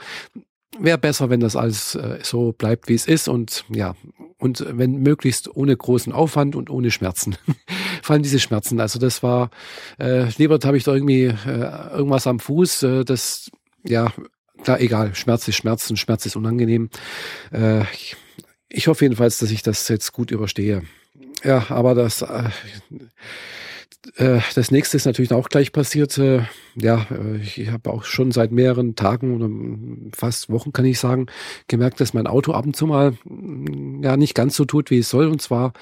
wäre 0.79 0.99
besser, 0.99 1.31
wenn 1.31 1.41
das 1.41 1.57
alles 1.57 1.95
äh, 1.95 2.19
so 2.23 2.53
bleibt, 2.53 2.89
wie 2.89 2.95
es 2.95 3.07
ist 3.07 3.29
und 3.29 3.65
ja, 3.69 3.95
und 4.39 4.65
wenn 4.69 5.03
möglichst 5.03 5.55
ohne 5.55 5.77
großen 5.77 6.13
Aufwand 6.13 6.57
und 6.57 6.71
ohne 6.71 6.91
Schmerzen. 6.91 7.37
Vor 8.03 8.15
allem 8.15 8.23
diese 8.23 8.41
Schmerzen. 8.41 8.81
Also 8.81 8.99
das 8.99 9.23
war, 9.23 9.51
äh, 9.99 10.29
lieber 10.39 10.59
habe 10.65 10.77
ich 10.77 10.85
da 10.85 10.95
irgendwie 10.95 11.25
äh, 11.25 11.91
irgendwas 11.93 12.27
am 12.27 12.41
Fuß, 12.41 12.83
äh, 12.85 13.05
das, 13.05 13.51
ja, 13.85 14.13
klar, 14.63 14.81
egal, 14.81 15.15
Schmerz 15.15 15.47
ist 15.49 15.57
Schmerz 15.57 15.89
und 15.91 15.99
Schmerz 15.99 16.25
ist 16.27 16.37
unangenehm. 16.37 16.91
Äh, 17.53 17.83
ich, 17.93 18.17
ich 18.69 18.89
hoffe 18.89 19.05
jedenfalls, 19.05 19.39
dass 19.39 19.51
ich 19.51 19.63
das 19.63 19.89
jetzt 19.89 20.13
gut 20.13 20.31
überstehe. 20.31 20.83
Ja, 21.45 21.67
aber 21.71 21.95
das, 21.95 22.23
äh, 22.23 22.51
das 24.55 24.71
nächste 24.71 24.97
ist 24.97 25.05
natürlich 25.05 25.33
auch 25.33 25.49
gleich 25.49 25.73
passiert. 25.73 26.17
Äh, 26.17 26.43
ja, 26.75 27.07
äh, 27.11 27.37
ich 27.37 27.71
habe 27.71 27.91
auch 27.91 28.05
schon 28.05 28.33
seit 28.33 28.51
mehreren 28.51 28.97
Tagen 28.97 29.37
oder 29.37 29.51
fast 30.17 30.49
Wochen, 30.51 30.73
kann 30.73 30.87
ich 30.87 30.99
sagen, 30.99 31.27
gemerkt, 31.69 32.01
dass 32.01 32.15
mein 32.15 32.27
Auto 32.27 32.53
ab 32.53 32.65
und 32.65 32.75
zu 32.75 32.87
mal 32.87 33.13
mm, 33.25 34.03
ja 34.03 34.17
nicht 34.17 34.35
ganz 34.35 34.57
so 34.57 34.65
tut, 34.65 34.91
wie 34.91 34.99
es 34.99 35.11
soll. 35.11 35.27
Und 35.27 35.43
zwar 35.43 35.75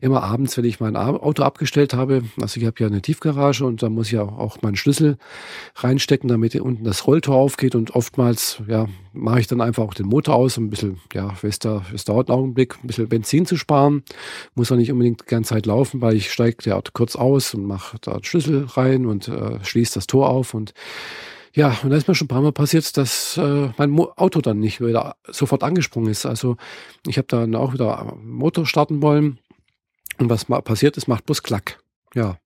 immer 0.00 0.22
abends, 0.22 0.56
wenn 0.56 0.64
ich 0.64 0.80
mein 0.80 0.96
Auto 0.96 1.42
abgestellt 1.42 1.94
habe. 1.94 2.22
Also 2.40 2.60
ich 2.60 2.66
habe 2.66 2.76
ja 2.78 2.86
eine 2.86 3.02
Tiefgarage 3.02 3.64
und 3.64 3.82
da 3.82 3.88
muss 3.88 4.06
ich 4.06 4.12
ja 4.12 4.22
auch 4.22 4.62
meinen 4.62 4.76
Schlüssel 4.76 5.18
reinstecken, 5.76 6.28
damit 6.28 6.54
unten 6.56 6.84
das 6.84 7.06
Rolltor 7.06 7.34
aufgeht. 7.34 7.74
Und 7.74 7.94
oftmals, 7.94 8.62
ja, 8.68 8.86
mache 9.12 9.40
ich 9.40 9.46
dann 9.46 9.60
einfach 9.60 9.82
auch 9.82 9.94
den 9.94 10.06
Motor 10.06 10.34
aus, 10.34 10.58
um 10.58 10.66
ein 10.66 10.70
bisschen, 10.70 11.00
ja, 11.12 11.34
es, 11.42 11.58
dauert 11.58 12.28
einen 12.28 12.38
Augenblick, 12.38 12.76
ein 12.82 12.86
bisschen 12.86 13.08
Benzin 13.08 13.46
zu 13.46 13.56
sparen. 13.56 14.02
Muss 14.54 14.70
auch 14.70 14.76
nicht 14.76 14.92
unbedingt 14.92 15.22
die 15.22 15.26
ganze 15.26 15.54
Zeit 15.54 15.66
laufen, 15.66 16.00
weil 16.00 16.14
ich 16.16 16.30
steige 16.30 16.58
ja 16.68 16.80
kurz 16.92 17.16
aus 17.16 17.53
und 17.54 17.66
mache 17.66 17.98
da 18.00 18.14
den 18.14 18.24
Schlüssel 18.24 18.66
rein 18.66 19.06
und 19.06 19.28
äh, 19.28 19.64
schließe 19.64 19.94
das 19.94 20.06
Tor 20.06 20.28
auf 20.28 20.54
und 20.54 20.74
ja, 21.56 21.78
und 21.84 21.90
da 21.90 21.96
ist 21.96 22.08
mir 22.08 22.16
schon 22.16 22.24
ein 22.24 22.28
paar 22.28 22.42
Mal 22.42 22.50
passiert, 22.50 22.96
dass 22.96 23.36
äh, 23.36 23.68
mein 23.76 23.96
Auto 23.96 24.40
dann 24.40 24.58
nicht 24.58 24.80
wieder 24.80 25.14
sofort 25.28 25.62
angesprungen 25.62 26.10
ist. 26.10 26.26
Also 26.26 26.56
ich 27.06 27.16
habe 27.16 27.28
dann 27.28 27.54
auch 27.54 27.72
wieder 27.72 28.16
Motor 28.20 28.66
starten 28.66 29.02
wollen 29.02 29.38
und 30.18 30.30
was 30.30 30.46
passiert 30.46 30.96
ist, 30.96 31.06
macht 31.06 31.26
bloß 31.26 31.44
Klack. 31.44 31.78
Ja, 32.12 32.38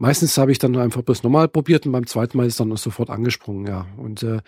Meistens 0.00 0.38
habe 0.38 0.52
ich 0.52 0.60
dann 0.60 0.76
einfach 0.76 1.02
bloß 1.02 1.24
normal 1.24 1.48
probiert 1.48 1.84
und 1.84 1.90
beim 1.90 2.06
zweiten 2.06 2.38
Mal 2.38 2.46
ist 2.46 2.60
dann 2.60 2.74
sofort 2.76 3.10
angesprungen, 3.10 3.66
ja. 3.66 3.86
Und 3.96 4.22
äh, 4.22 4.38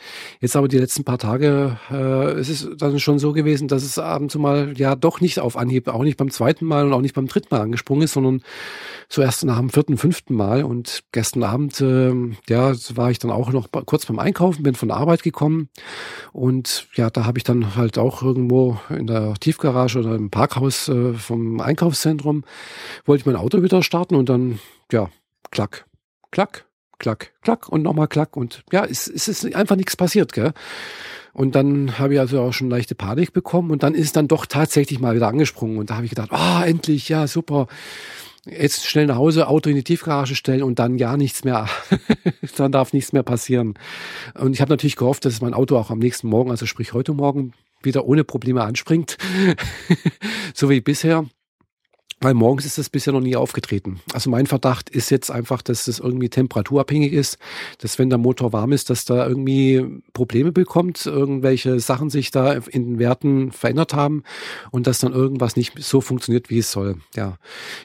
jetzt 0.40 0.54
aber 0.54 0.68
die 0.68 0.78
letzten 0.78 1.02
paar 1.02 1.18
Tage 1.18 1.76
äh, 1.90 2.38
es 2.38 2.48
ist 2.48 2.62
es 2.62 2.76
dann 2.76 3.00
schon 3.00 3.18
so 3.18 3.32
gewesen, 3.32 3.66
dass 3.66 3.82
es 3.82 3.98
abends 3.98 4.36
mal 4.36 4.74
ja 4.76 4.94
doch 4.94 5.20
nicht 5.20 5.40
auf 5.40 5.56
Anhieb, 5.56 5.88
auch 5.88 6.04
nicht 6.04 6.16
beim 6.16 6.30
zweiten 6.30 6.64
Mal 6.64 6.86
und 6.86 6.92
auch 6.92 7.00
nicht 7.00 7.16
beim 7.16 7.26
dritten 7.26 7.48
Mal 7.50 7.62
angesprungen 7.62 8.04
ist, 8.04 8.12
sondern 8.12 8.42
zuerst 9.08 9.44
nach 9.44 9.58
dem 9.58 9.70
vierten, 9.70 9.96
fünften 9.96 10.34
Mal. 10.34 10.62
Und 10.62 11.02
gestern 11.10 11.42
Abend, 11.42 11.80
äh, 11.80 12.12
ja, 12.48 12.72
war 12.94 13.10
ich 13.10 13.18
dann 13.18 13.32
auch 13.32 13.50
noch 13.50 13.68
kurz 13.86 14.06
beim 14.06 14.20
Einkaufen, 14.20 14.62
bin 14.62 14.76
von 14.76 14.88
der 14.88 14.98
Arbeit 14.98 15.24
gekommen 15.24 15.68
und 16.32 16.86
ja, 16.94 17.10
da 17.10 17.24
habe 17.26 17.38
ich 17.38 17.44
dann 17.44 17.74
halt 17.74 17.98
auch 17.98 18.22
irgendwo 18.22 18.78
in 18.88 19.08
der 19.08 19.34
Tiefgarage 19.34 19.98
oder 19.98 20.14
im 20.14 20.30
Parkhaus 20.30 20.88
äh, 20.88 21.14
vom 21.14 21.60
Einkaufszentrum 21.60 22.44
wollte 23.04 23.22
ich 23.22 23.26
mein 23.26 23.36
Auto 23.36 23.62
wieder 23.62 23.82
starten 23.82 24.14
und 24.14 24.28
dann 24.28 24.60
ja 24.92 25.10
klack, 25.50 25.86
klack, 26.30 26.66
klack, 26.98 27.32
klack 27.42 27.68
und 27.68 27.82
nochmal 27.82 28.08
klack 28.08 28.36
und 28.36 28.62
ja, 28.72 28.84
es, 28.84 29.08
es 29.08 29.28
ist 29.28 29.54
einfach 29.54 29.76
nichts 29.76 29.96
passiert, 29.96 30.32
gell? 30.32 30.52
Und 31.32 31.54
dann 31.54 31.98
habe 31.98 32.14
ich 32.14 32.20
also 32.20 32.40
auch 32.40 32.52
schon 32.52 32.70
leichte 32.70 32.94
Panik 32.94 33.32
bekommen 33.32 33.70
und 33.70 33.82
dann 33.82 33.94
ist 33.94 34.16
dann 34.16 34.28
doch 34.28 34.46
tatsächlich 34.46 34.98
mal 34.98 35.14
wieder 35.14 35.28
angesprungen 35.28 35.78
und 35.78 35.90
da 35.90 35.94
habe 35.94 36.04
ich 36.04 36.10
gedacht, 36.10 36.32
ah, 36.32 36.60
oh, 36.60 36.64
endlich, 36.64 37.08
ja, 37.08 37.26
super. 37.26 37.68
Jetzt 38.46 38.86
schnell 38.86 39.06
nach 39.06 39.16
Hause, 39.16 39.48
Auto 39.48 39.68
in 39.68 39.76
die 39.76 39.84
Tiefgarage 39.84 40.34
stellen 40.34 40.62
und 40.62 40.78
dann 40.78 40.98
ja 40.98 41.16
nichts 41.16 41.44
mehr. 41.44 41.68
dann 42.56 42.72
darf 42.72 42.92
nichts 42.92 43.12
mehr 43.12 43.22
passieren. 43.22 43.74
Und 44.34 44.54
ich 44.54 44.60
habe 44.60 44.70
natürlich 44.70 44.96
gehofft, 44.96 45.24
dass 45.24 45.42
mein 45.42 45.54
Auto 45.54 45.76
auch 45.76 45.90
am 45.90 45.98
nächsten 45.98 46.28
Morgen, 46.28 46.50
also 46.50 46.64
sprich 46.64 46.94
heute 46.94 47.12
Morgen, 47.12 47.52
wieder 47.82 48.06
ohne 48.06 48.24
Probleme 48.24 48.64
anspringt. 48.64 49.18
so 50.54 50.70
wie 50.70 50.80
bisher. 50.80 51.26
Weil 52.20 52.34
morgens 52.34 52.66
ist 52.66 52.76
das 52.76 52.90
bisher 52.90 53.12
noch 53.12 53.20
nie 53.20 53.34
aufgetreten. 53.34 54.00
Also 54.12 54.28
mein 54.28 54.46
Verdacht 54.46 54.90
ist 54.90 55.10
jetzt 55.10 55.30
einfach, 55.30 55.62
dass 55.62 55.86
das 55.86 55.98
irgendwie 55.98 56.28
temperaturabhängig 56.28 57.12
ist, 57.12 57.38
dass 57.78 57.98
wenn 57.98 58.10
der 58.10 58.18
Motor 58.18 58.52
warm 58.52 58.72
ist, 58.72 58.90
dass 58.90 59.06
da 59.06 59.26
irgendwie 59.26 60.02
Probleme 60.12 60.52
bekommt, 60.52 61.06
irgendwelche 61.06 61.80
Sachen 61.80 62.10
sich 62.10 62.30
da 62.30 62.52
in 62.52 62.84
den 62.84 62.98
Werten 62.98 63.52
verändert 63.52 63.94
haben 63.94 64.22
und 64.70 64.86
dass 64.86 64.98
dann 64.98 65.12
irgendwas 65.12 65.56
nicht 65.56 65.72
so 65.82 66.00
funktioniert, 66.02 66.50
wie 66.50 66.58
es 66.58 66.70
soll. 66.70 66.96
Ja, 67.16 67.38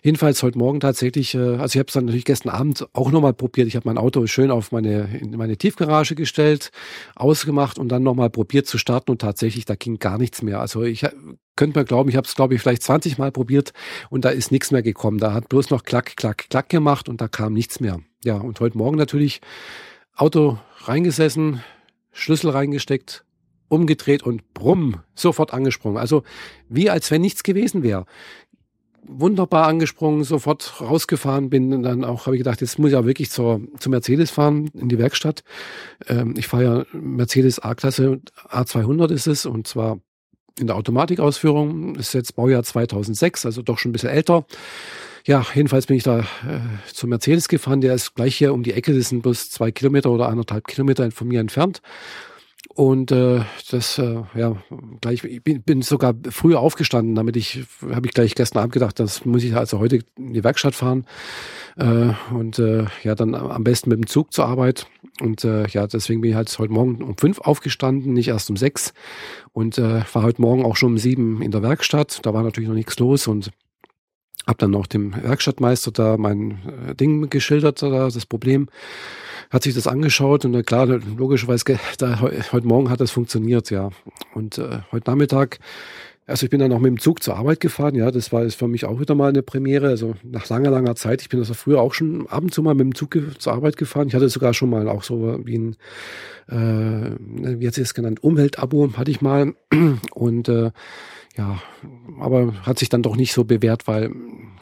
jedenfalls 0.03 0.43
heute 0.43 0.57
Morgen 0.57 0.81
tatsächlich, 0.81 1.33
äh, 1.33 1.37
also 1.37 1.75
ich 1.75 1.79
habe 1.79 1.87
es 1.87 1.93
dann 1.93 2.05
natürlich 2.05 2.25
gestern 2.25 2.49
Abend 2.49 2.87
auch 2.93 3.11
nochmal 3.11 3.33
probiert. 3.33 3.67
Ich 3.67 3.75
habe 3.75 3.87
mein 3.87 3.97
Auto 3.97 4.25
schön 4.27 4.51
auf 4.51 4.71
meine 4.71 5.17
in 5.21 5.31
meine 5.37 5.57
Tiefgarage 5.57 6.15
gestellt, 6.15 6.71
ausgemacht 7.15 7.79
und 7.79 7.89
dann 7.89 8.03
nochmal 8.03 8.29
probiert 8.29 8.67
zu 8.67 8.77
starten 8.77 9.11
und 9.11 9.21
tatsächlich 9.21 9.65
da 9.65 9.75
ging 9.75 9.97
gar 9.97 10.17
nichts 10.17 10.41
mehr. 10.41 10.59
Also 10.59 10.83
ich 10.83 11.05
könnt 11.55 11.75
man 11.75 11.85
glauben, 11.85 12.09
ich 12.09 12.15
habe 12.15 12.27
es, 12.27 12.35
glaube 12.35 12.55
ich, 12.55 12.61
vielleicht 12.61 12.83
20 12.83 13.17
Mal 13.17 13.31
probiert 13.31 13.73
und 14.09 14.25
da 14.25 14.29
ist 14.29 14.51
nichts 14.51 14.71
mehr 14.71 14.83
gekommen. 14.83 15.17
Da 15.17 15.33
hat 15.33 15.49
bloß 15.49 15.69
noch 15.69 15.83
klack, 15.83 16.17
klack, 16.17 16.49
klack 16.49 16.69
gemacht 16.69 17.09
und 17.09 17.21
da 17.21 17.27
kam 17.27 17.53
nichts 17.53 17.79
mehr. 17.79 17.99
Ja, 18.23 18.35
und 18.35 18.59
heute 18.59 18.77
Morgen 18.77 18.97
natürlich 18.97 19.41
Auto 20.15 20.57
reingesessen, 20.79 21.61
Schlüssel 22.11 22.49
reingesteckt, 22.49 23.25
umgedreht 23.67 24.23
und 24.23 24.53
brumm, 24.53 25.01
sofort 25.15 25.53
angesprungen. 25.53 25.97
Also 25.97 26.23
wie 26.69 26.89
als 26.89 27.11
wenn 27.11 27.21
nichts 27.21 27.43
gewesen 27.43 27.83
wäre. 27.83 28.05
Wunderbar 29.07 29.67
angesprungen, 29.67 30.23
sofort 30.23 30.81
rausgefahren 30.81 31.51
bin 31.51 31.71
und 31.73 31.83
dann 31.83 32.03
auch 32.03 32.25
habe 32.25 32.35
ich 32.35 32.39
gedacht, 32.39 32.61
jetzt 32.61 32.79
muss 32.79 32.89
ich 32.89 32.95
auch 32.95 33.05
wirklich 33.05 33.29
zur, 33.29 33.61
zur 33.77 33.91
Mercedes 33.91 34.31
fahren, 34.31 34.71
in 34.73 34.89
die 34.89 34.97
Werkstatt. 34.97 35.43
Ähm, 36.07 36.33
ich 36.37 36.47
fahre 36.47 36.63
ja 36.63 36.85
Mercedes 36.91 37.59
A-Klasse, 37.59 38.19
A200 38.49 39.11
ist 39.11 39.27
es 39.27 39.45
und 39.45 39.67
zwar 39.67 39.99
in 40.59 40.67
der 40.67 40.75
Automatikausführung. 40.75 41.95
Ist 41.95 42.13
jetzt 42.13 42.35
Baujahr 42.35 42.63
2006, 42.63 43.45
also 43.45 43.61
doch 43.61 43.77
schon 43.77 43.89
ein 43.89 43.93
bisschen 43.93 44.09
älter. 44.09 44.45
Ja, 45.25 45.45
jedenfalls 45.55 45.87
bin 45.87 45.97
ich 45.97 46.03
da 46.03 46.19
äh, 46.19 46.23
zum 46.93 47.09
Mercedes 47.09 47.47
gefahren. 47.47 47.81
Der 47.81 47.95
ist 47.95 48.13
gleich 48.15 48.35
hier 48.35 48.53
um 48.53 48.63
die 48.63 48.73
Ecke. 48.73 48.95
Das 48.95 49.09
sind 49.09 49.23
bloß 49.23 49.49
zwei 49.49 49.71
Kilometer 49.71 50.11
oder 50.11 50.29
anderthalb 50.29 50.67
Kilometer 50.67 51.09
von 51.11 51.27
mir 51.27 51.39
entfernt. 51.39 51.81
Und 52.75 53.09
äh, 53.13 53.39
das, 53.71 53.97
äh, 53.99 54.23
ja, 54.35 54.57
gleich, 54.99 55.23
ich 55.23 55.41
bin, 55.41 55.61
bin 55.61 55.81
sogar 55.81 56.13
früher 56.29 56.59
aufgestanden, 56.59 57.15
damit 57.15 57.37
ich, 57.37 57.63
habe 57.89 58.05
ich 58.05 58.13
gleich 58.13 58.35
gestern 58.35 58.59
Abend 58.59 58.73
gedacht, 58.73 58.99
das 58.99 59.23
muss 59.23 59.45
ich 59.45 59.55
also 59.55 59.79
heute 59.79 59.99
in 60.17 60.33
die 60.33 60.43
Werkstatt 60.43 60.75
fahren. 60.75 61.05
Äh, 61.77 62.09
und 62.33 62.59
äh, 62.59 62.85
ja, 63.01 63.15
dann 63.15 63.33
am 63.33 63.63
besten 63.63 63.89
mit 63.89 63.99
dem 63.99 64.07
Zug 64.07 64.33
zur 64.33 64.47
Arbeit. 64.47 64.87
Und 65.21 65.45
äh, 65.45 65.65
ja, 65.67 65.87
deswegen 65.87 66.19
bin 66.19 66.31
ich 66.31 66.35
halt 66.35 66.53
heute 66.59 66.73
Morgen 66.73 67.01
um 67.01 67.17
fünf 67.17 67.39
aufgestanden, 67.39 68.11
nicht 68.11 68.27
erst 68.27 68.49
um 68.49 68.57
sechs. 68.57 68.93
Und 69.53 69.77
äh, 69.77 70.01
war 70.11 70.23
heute 70.23 70.41
Morgen 70.41 70.65
auch 70.65 70.75
schon 70.75 70.91
um 70.91 70.97
sieben 70.97 71.41
in 71.41 71.51
der 71.51 71.63
Werkstatt. 71.63 72.19
Da 72.23 72.33
war 72.33 72.43
natürlich 72.43 72.67
noch 72.67 72.75
nichts 72.75 72.99
los 72.99 73.27
und 73.27 73.51
hab 74.47 74.57
dann 74.57 74.71
noch 74.71 74.87
dem 74.87 75.15
Werkstattmeister 75.21 75.91
da 75.91 76.17
mein 76.17 76.59
äh, 76.89 76.95
Ding 76.95 77.29
geschildert, 77.29 77.81
da, 77.81 77.89
das 78.09 78.25
Problem 78.25 78.67
hat 79.49 79.63
sich 79.63 79.73
das 79.75 79.87
angeschaut 79.87 80.45
und 80.45 80.53
äh, 80.53 80.63
klar, 80.63 80.85
logischerweise, 80.85 81.79
da, 81.97 82.21
heute 82.21 82.67
Morgen 82.67 82.89
hat 82.89 83.01
das 83.01 83.11
funktioniert, 83.11 83.69
ja. 83.69 83.89
Und 84.33 84.57
äh, 84.57 84.79
heute 84.91 85.09
Nachmittag, 85.09 85.59
also 86.27 86.45
ich 86.45 86.49
bin 86.49 86.59
dann 86.59 86.73
auch 86.73 86.79
mit 86.79 86.89
dem 86.89 86.99
Zug 86.99 87.21
zur 87.21 87.37
Arbeit 87.37 87.59
gefahren, 87.59 87.93
ja, 87.95 88.09
das 88.09 88.33
war 88.33 88.43
jetzt 88.43 88.55
für 88.55 88.67
mich 88.67 88.85
auch 88.85 88.99
wieder 88.99 89.13
mal 89.13 89.29
eine 89.29 89.43
Premiere, 89.43 89.89
also 89.89 90.15
nach 90.23 90.49
langer, 90.49 90.71
langer 90.71 90.95
Zeit. 90.95 91.21
Ich 91.21 91.29
bin 91.29 91.39
also 91.39 91.53
früher 91.53 91.79
auch 91.79 91.93
schon 91.93 92.27
ab 92.27 92.43
und 92.43 92.53
zu 92.53 92.63
mal 92.63 92.73
mit 92.73 92.85
dem 92.85 92.95
Zug 92.95 93.15
zur 93.37 93.53
Arbeit 93.53 93.77
gefahren. 93.77 94.07
Ich 94.07 94.15
hatte 94.15 94.29
sogar 94.29 94.53
schon 94.53 94.71
mal 94.71 94.89
auch 94.89 95.03
so 95.03 95.39
wie 95.45 95.57
ein, 95.57 95.75
äh, 96.49 97.11
wie 97.59 97.67
hat 97.67 97.75
sich 97.75 97.83
das 97.83 97.93
genannt, 97.93 98.23
Umweltabo 98.23 98.91
hatte 98.97 99.11
ich 99.11 99.21
mal 99.21 99.53
und 100.13 100.49
äh, 100.49 100.71
ja, 101.37 101.59
aber 102.19 102.53
hat 102.63 102.79
sich 102.79 102.89
dann 102.89 103.03
doch 103.03 103.15
nicht 103.15 103.33
so 103.33 103.43
bewährt, 103.43 103.87
weil 103.87 104.11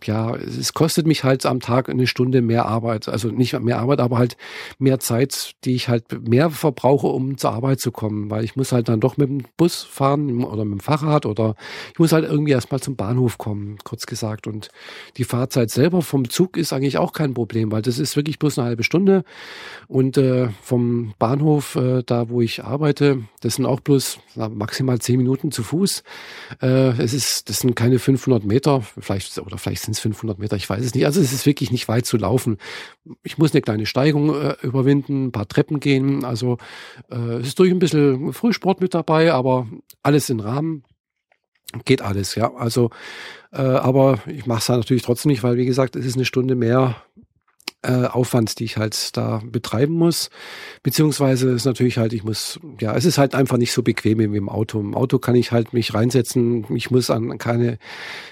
ja, 0.05 0.35
es 0.35 0.73
kostet 0.73 1.07
mich 1.07 1.23
halt 1.23 1.45
am 1.45 1.59
Tag 1.59 1.89
eine 1.89 2.07
Stunde 2.07 2.41
mehr 2.41 2.65
Arbeit. 2.65 3.07
Also 3.07 3.29
nicht 3.29 3.57
mehr 3.59 3.79
Arbeit, 3.79 3.99
aber 3.99 4.17
halt 4.17 4.37
mehr 4.79 4.99
Zeit, 4.99 5.53
die 5.63 5.75
ich 5.75 5.87
halt 5.89 6.27
mehr 6.27 6.49
verbrauche, 6.49 7.07
um 7.07 7.37
zur 7.37 7.51
Arbeit 7.51 7.79
zu 7.79 7.91
kommen. 7.91 8.29
Weil 8.29 8.43
ich 8.43 8.55
muss 8.55 8.71
halt 8.71 8.89
dann 8.89 8.99
doch 8.99 9.17
mit 9.17 9.29
dem 9.29 9.43
Bus 9.57 9.83
fahren 9.83 10.43
oder 10.43 10.65
mit 10.65 10.79
dem 10.79 10.79
Fahrrad 10.79 11.25
oder 11.25 11.55
ich 11.91 11.99
muss 11.99 12.11
halt 12.11 12.25
irgendwie 12.25 12.51
erstmal 12.51 12.81
zum 12.81 12.95
Bahnhof 12.95 13.37
kommen, 13.37 13.77
kurz 13.83 14.05
gesagt. 14.05 14.47
Und 14.47 14.69
die 15.17 15.23
Fahrzeit 15.23 15.69
selber 15.71 16.01
vom 16.01 16.29
Zug 16.29 16.57
ist 16.57 16.73
eigentlich 16.73 16.97
auch 16.97 17.13
kein 17.13 17.33
Problem, 17.33 17.71
weil 17.71 17.81
das 17.81 17.99
ist 17.99 18.15
wirklich 18.15 18.39
bloß 18.39 18.59
eine 18.59 18.67
halbe 18.67 18.83
Stunde. 18.83 19.23
Und 19.87 20.17
äh, 20.17 20.49
vom 20.61 21.13
Bahnhof, 21.19 21.75
äh, 21.75 22.03
da 22.05 22.29
wo 22.29 22.41
ich 22.41 22.63
arbeite, 22.63 23.23
das 23.41 23.55
sind 23.55 23.65
auch 23.65 23.79
bloß 23.79 24.19
na, 24.35 24.49
maximal 24.49 24.99
zehn 24.99 25.17
Minuten 25.17 25.51
zu 25.51 25.63
Fuß. 25.63 26.03
Äh, 26.63 26.97
es 27.01 27.13
ist, 27.13 27.49
das 27.49 27.59
sind 27.59 27.75
keine 27.75 27.99
500 27.99 28.45
Meter, 28.45 28.81
vielleicht 28.81 29.37
oder 29.37 29.57
vielleicht 29.57 29.81
sind 29.81 29.95
es 29.95 29.99
500 29.99 30.39
Meter, 30.39 30.55
ich 30.55 30.69
weiß 30.69 30.81
es 30.81 30.95
nicht. 30.95 31.05
Also 31.05 31.19
es 31.19 31.33
ist 31.33 31.45
wirklich 31.45 31.71
nicht 31.71 31.89
weit 31.89 32.05
zu 32.05 32.15
laufen. 32.15 32.57
Ich 33.21 33.37
muss 33.37 33.51
eine 33.51 33.61
kleine 33.61 33.85
Steigung 33.85 34.33
äh, 34.33 34.55
überwinden, 34.61 35.25
ein 35.25 35.31
paar 35.33 35.47
Treppen 35.47 35.81
gehen. 35.81 36.23
Also 36.23 36.57
äh, 37.11 37.39
es 37.39 37.47
ist 37.47 37.59
durch 37.59 37.69
ein 37.69 37.79
bisschen 37.79 38.31
Frühsport 38.31 38.79
mit 38.79 38.93
dabei, 38.93 39.33
aber 39.33 39.67
alles 40.03 40.29
in 40.29 40.39
Rahmen. 40.39 40.85
Geht 41.83 42.01
alles, 42.01 42.35
ja. 42.35 42.53
Also, 42.53 42.91
äh, 43.51 43.57
aber 43.57 44.19
ich 44.27 44.45
mache 44.45 44.59
es 44.59 44.69
natürlich 44.69 45.03
trotzdem 45.03 45.31
nicht, 45.31 45.43
weil 45.43 45.57
wie 45.57 45.65
gesagt, 45.65 45.97
es 45.97 46.05
ist 46.05 46.15
eine 46.15 46.25
Stunde 46.25 46.55
mehr 46.55 46.95
äh, 47.83 48.05
Aufwand, 48.05 48.59
die 48.59 48.63
ich 48.63 48.77
halt 48.77 49.15
da 49.17 49.41
betreiben 49.45 49.93
muss. 49.93 50.29
Beziehungsweise 50.83 51.51
ist 51.51 51.65
natürlich 51.65 51.97
halt, 51.97 52.13
ich 52.13 52.23
muss, 52.23 52.59
ja, 52.79 52.95
es 52.95 53.05
ist 53.05 53.17
halt 53.17 53.35
einfach 53.35 53.57
nicht 53.57 53.73
so 53.73 53.83
bequem 53.83 54.19
wie 54.19 54.37
im 54.37 54.49
Auto. 54.49 54.79
Im 54.79 54.95
Auto 54.95 55.19
kann 55.19 55.35
ich 55.35 55.51
halt 55.51 55.73
mich 55.73 55.93
reinsetzen, 55.93 56.65
ich 56.75 56.91
muss 56.91 57.09
an 57.09 57.37
keine 57.37 57.77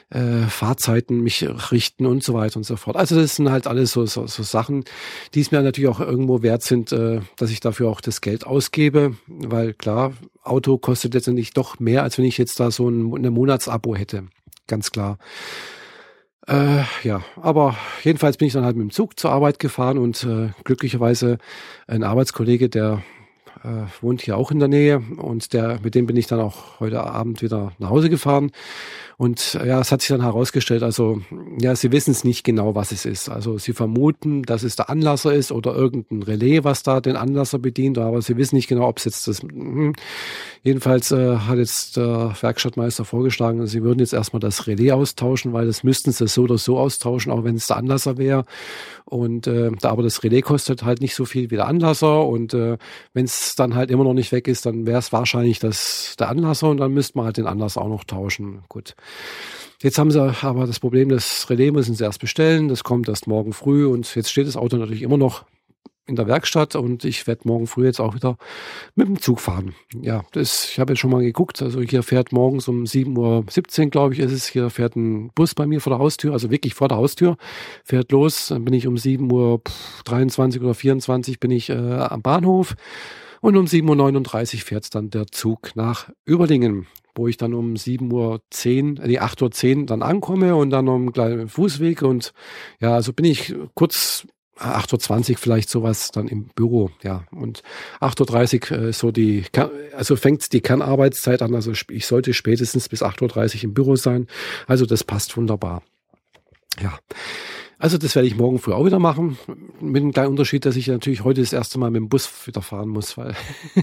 äh, 0.09 0.43
Fahrzeiten 0.47 1.21
mich 1.21 1.45
richten 1.71 2.05
und 2.05 2.23
so 2.23 2.33
weiter 2.33 2.57
und 2.57 2.63
so 2.63 2.75
fort. 2.75 2.95
Also 2.95 3.15
das 3.15 3.35
sind 3.35 3.51
halt 3.51 3.67
alles 3.67 3.91
so, 3.91 4.05
so, 4.05 4.27
so 4.27 4.43
Sachen, 4.43 4.83
die 5.33 5.41
es 5.41 5.51
mir 5.51 5.61
natürlich 5.61 5.89
auch 5.89 5.99
irgendwo 5.99 6.41
wert 6.41 6.63
sind, 6.63 6.91
äh, 6.91 7.21
dass 7.37 7.51
ich 7.51 7.59
dafür 7.59 7.89
auch 7.89 8.01
das 8.01 8.21
Geld 8.21 8.45
ausgebe, 8.45 9.15
weil 9.27 9.73
klar, 9.73 10.13
Auto 10.43 10.77
kostet 10.77 11.13
letztendlich 11.13 11.51
doch 11.51 11.79
mehr, 11.79 12.03
als 12.03 12.17
wenn 12.17 12.25
ich 12.25 12.37
jetzt 12.37 12.59
da 12.59 12.71
so 12.71 12.89
ein, 12.89 13.13
eine 13.13 13.31
Monatsabo 13.31 13.95
hätte. 13.95 14.23
Ganz 14.67 14.91
klar. 14.91 15.17
Äh, 16.47 16.83
ja, 17.03 17.21
aber 17.35 17.75
jedenfalls 18.03 18.37
bin 18.37 18.47
ich 18.47 18.53
dann 18.53 18.65
halt 18.65 18.75
mit 18.75 18.83
dem 18.83 18.91
Zug 18.91 19.19
zur 19.19 19.31
Arbeit 19.31 19.59
gefahren 19.59 19.97
und 19.97 20.23
äh, 20.23 20.49
glücklicherweise 20.63 21.37
ein 21.87 22.03
Arbeitskollege, 22.03 22.67
der 22.67 23.03
äh, 23.63 23.85
wohnt 24.01 24.21
hier 24.21 24.37
auch 24.37 24.51
in 24.51 24.59
der 24.59 24.67
Nähe 24.67 25.01
und 25.17 25.53
der, 25.53 25.79
mit 25.83 25.95
dem 25.95 26.05
bin 26.07 26.17
ich 26.17 26.27
dann 26.27 26.39
auch 26.39 26.79
heute 26.79 27.03
Abend 27.03 27.41
wieder 27.41 27.73
nach 27.79 27.89
Hause 27.89 28.09
gefahren. 28.09 28.51
Und 29.21 29.53
ja, 29.53 29.79
es 29.79 29.91
hat 29.91 30.01
sich 30.01 30.07
dann 30.07 30.23
herausgestellt, 30.23 30.81
also 30.81 31.21
ja, 31.59 31.75
sie 31.75 31.91
wissen 31.91 32.09
es 32.09 32.23
nicht 32.23 32.43
genau, 32.43 32.73
was 32.73 32.91
es 32.91 33.05
ist. 33.05 33.29
Also 33.29 33.59
sie 33.59 33.73
vermuten, 33.73 34.41
dass 34.41 34.63
es 34.63 34.75
der 34.75 34.89
Anlasser 34.89 35.31
ist 35.31 35.51
oder 35.51 35.75
irgendein 35.75 36.23
Relais, 36.23 36.63
was 36.63 36.81
da 36.81 37.01
den 37.01 37.15
Anlasser 37.15 37.59
bedient, 37.59 37.99
aber 37.99 38.23
sie 38.23 38.35
wissen 38.37 38.55
nicht 38.55 38.67
genau, 38.67 38.87
ob 38.87 38.97
es 38.97 39.05
jetzt 39.05 39.27
das. 39.27 39.43
Hm. 39.43 39.93
Jedenfalls 40.63 41.11
äh, 41.11 41.37
hat 41.37 41.59
jetzt 41.59 41.97
der 41.97 42.33
Werkstattmeister 42.41 43.05
vorgeschlagen, 43.05 43.67
sie 43.67 43.83
würden 43.83 43.99
jetzt 43.99 44.13
erstmal 44.13 44.39
das 44.39 44.65
Relais 44.65 44.91
austauschen, 44.91 45.53
weil 45.53 45.67
das 45.67 45.83
müssten 45.83 46.11
sie 46.11 46.27
so 46.27 46.43
oder 46.43 46.57
so 46.57 46.79
austauschen, 46.79 47.31
auch 47.31 47.43
wenn 47.43 47.55
es 47.55 47.67
der 47.67 47.77
Anlasser 47.77 48.17
wäre. 48.17 48.45
Und 49.05 49.45
äh, 49.45 49.69
da 49.81 49.91
aber 49.91 50.01
das 50.01 50.23
Relais 50.23 50.41
kostet 50.41 50.83
halt 50.83 50.99
nicht 50.99 51.13
so 51.13 51.25
viel 51.25 51.51
wie 51.51 51.57
der 51.57 51.67
Anlasser 51.67 52.25
und 52.25 52.55
äh, 52.55 52.77
wenn 53.13 53.25
es 53.25 53.50
dann 53.55 53.75
halt 53.75 53.91
immer 53.91 54.03
noch 54.03 54.13
nicht 54.13 54.31
weg 54.31 54.47
ist, 54.47 54.65
dann 54.65 54.85
wäre 54.85 54.99
es 54.99 55.11
wahrscheinlich 55.11 55.59
das 55.59 56.15
der 56.19 56.29
Anlasser 56.29 56.69
und 56.69 56.77
dann 56.77 56.93
müsste 56.93 57.17
man 57.17 57.25
halt 57.25 57.37
den 57.37 57.47
Anlasser 57.47 57.81
auch 57.81 57.89
noch 57.89 58.03
tauschen. 58.03 58.63
Gut. 58.69 58.95
Jetzt 59.81 59.97
haben 59.97 60.11
sie 60.11 60.21
aber 60.21 60.67
das 60.67 60.79
Problem, 60.79 61.09
das 61.09 61.49
Relais 61.49 61.71
müssen 61.71 61.95
sie 61.95 62.03
erst 62.03 62.19
bestellen. 62.19 62.67
Das 62.67 62.83
kommt 62.83 63.09
erst 63.09 63.27
morgen 63.27 63.51
früh 63.51 63.85
und 63.87 64.13
jetzt 64.15 64.29
steht 64.29 64.47
das 64.47 64.57
Auto 64.57 64.77
natürlich 64.77 65.01
immer 65.01 65.17
noch 65.17 65.45
in 66.07 66.15
der 66.15 66.27
Werkstatt 66.27 66.75
und 66.75 67.05
ich 67.05 67.25
werde 67.25 67.41
morgen 67.45 67.67
früh 67.67 67.85
jetzt 67.85 67.99
auch 67.99 68.13
wieder 68.13 68.37
mit 68.95 69.07
dem 69.07 69.19
Zug 69.19 69.39
fahren. 69.39 69.73
Ja, 70.01 70.23
das, 70.33 70.69
ich 70.71 70.79
habe 70.79 70.93
jetzt 70.93 70.99
schon 70.99 71.09
mal 71.09 71.23
geguckt. 71.23 71.61
Also 71.61 71.81
hier 71.81 72.03
fährt 72.03 72.31
morgens 72.31 72.67
um 72.67 72.83
7.17 72.83 73.85
Uhr, 73.85 73.89
glaube 73.89 74.13
ich, 74.13 74.19
ist 74.19 74.31
es. 74.31 74.47
Hier 74.47 74.69
fährt 74.69 74.95
ein 74.95 75.31
Bus 75.33 75.55
bei 75.55 75.65
mir 75.65 75.79
vor 75.79 75.91
der 75.91 75.99
Haustür, 75.99 76.33
also 76.33 76.51
wirklich 76.51 76.73
vor 76.73 76.87
der 76.87 76.97
Haustür. 76.97 77.37
Fährt 77.83 78.11
los, 78.11 78.47
dann 78.47 78.65
bin 78.65 78.73
ich 78.73 78.87
um 78.87 78.95
7.23 78.95 80.57
Uhr 80.57 80.65
oder 80.65 80.73
24 80.73 81.39
bin 81.39 81.51
ich 81.51 81.69
äh, 81.69 81.73
am 81.73 82.21
Bahnhof. 82.21 82.75
Und 83.41 83.57
um 83.57 83.65
7.39 83.65 84.55
Uhr 84.55 84.61
fährt 84.61 84.95
dann 84.95 85.09
der 85.09 85.27
Zug 85.27 85.75
nach 85.75 86.09
Überlingen 86.25 86.87
wo 87.15 87.27
ich 87.27 87.37
dann 87.37 87.53
um 87.53 87.73
7.10 87.73 88.11
Uhr, 88.13 89.05
nee, 89.05 89.19
8.10 89.19 89.79
Uhr 89.79 89.85
dann 89.85 90.01
ankomme 90.01 90.55
und 90.55 90.69
dann 90.69 90.87
um 90.87 91.01
einen 91.01 91.13
kleinen 91.13 91.49
Fußweg 91.49 92.03
und 92.03 92.33
ja, 92.79 92.95
also 92.95 93.13
bin 93.13 93.25
ich 93.25 93.53
kurz 93.73 94.25
8.20 94.57 95.31
Uhr 95.31 95.37
vielleicht 95.37 95.69
sowas 95.69 96.11
dann 96.11 96.27
im 96.27 96.45
Büro, 96.55 96.91
ja. 97.01 97.25
Und 97.31 97.63
8.30 97.99 98.71
Uhr 98.71 98.79
äh, 98.79 98.93
so 98.93 99.11
die, 99.11 99.43
also 99.95 100.15
fängt 100.15 100.53
die 100.53 100.61
Kernarbeitszeit 100.61 101.41
an, 101.41 101.55
also 101.55 101.71
ich 101.89 102.05
sollte 102.05 102.33
spätestens 102.33 102.87
bis 102.87 103.01
8.30 103.01 103.57
Uhr 103.57 103.63
im 103.65 103.73
Büro 103.73 103.95
sein. 103.95 104.27
Also 104.67 104.85
das 104.85 105.03
passt 105.03 105.35
wunderbar. 105.35 105.81
Ja. 106.79 106.97
Also 107.81 107.97
das 107.97 108.13
werde 108.13 108.27
ich 108.27 108.37
morgen 108.37 108.59
früh 108.59 108.73
auch 108.73 108.85
wieder 108.85 108.99
machen. 108.99 109.39
Mit 109.79 110.03
einem 110.03 110.11
kleinen 110.11 110.29
Unterschied, 110.29 110.65
dass 110.65 110.75
ich 110.75 110.85
natürlich 110.85 111.23
heute 111.23 111.41
das 111.41 111.51
erste 111.51 111.79
Mal 111.79 111.89
mit 111.89 111.99
dem 111.99 112.09
Bus 112.09 112.29
wieder 112.45 112.61
fahren 112.61 112.89
muss, 112.89 113.17
weil 113.17 113.33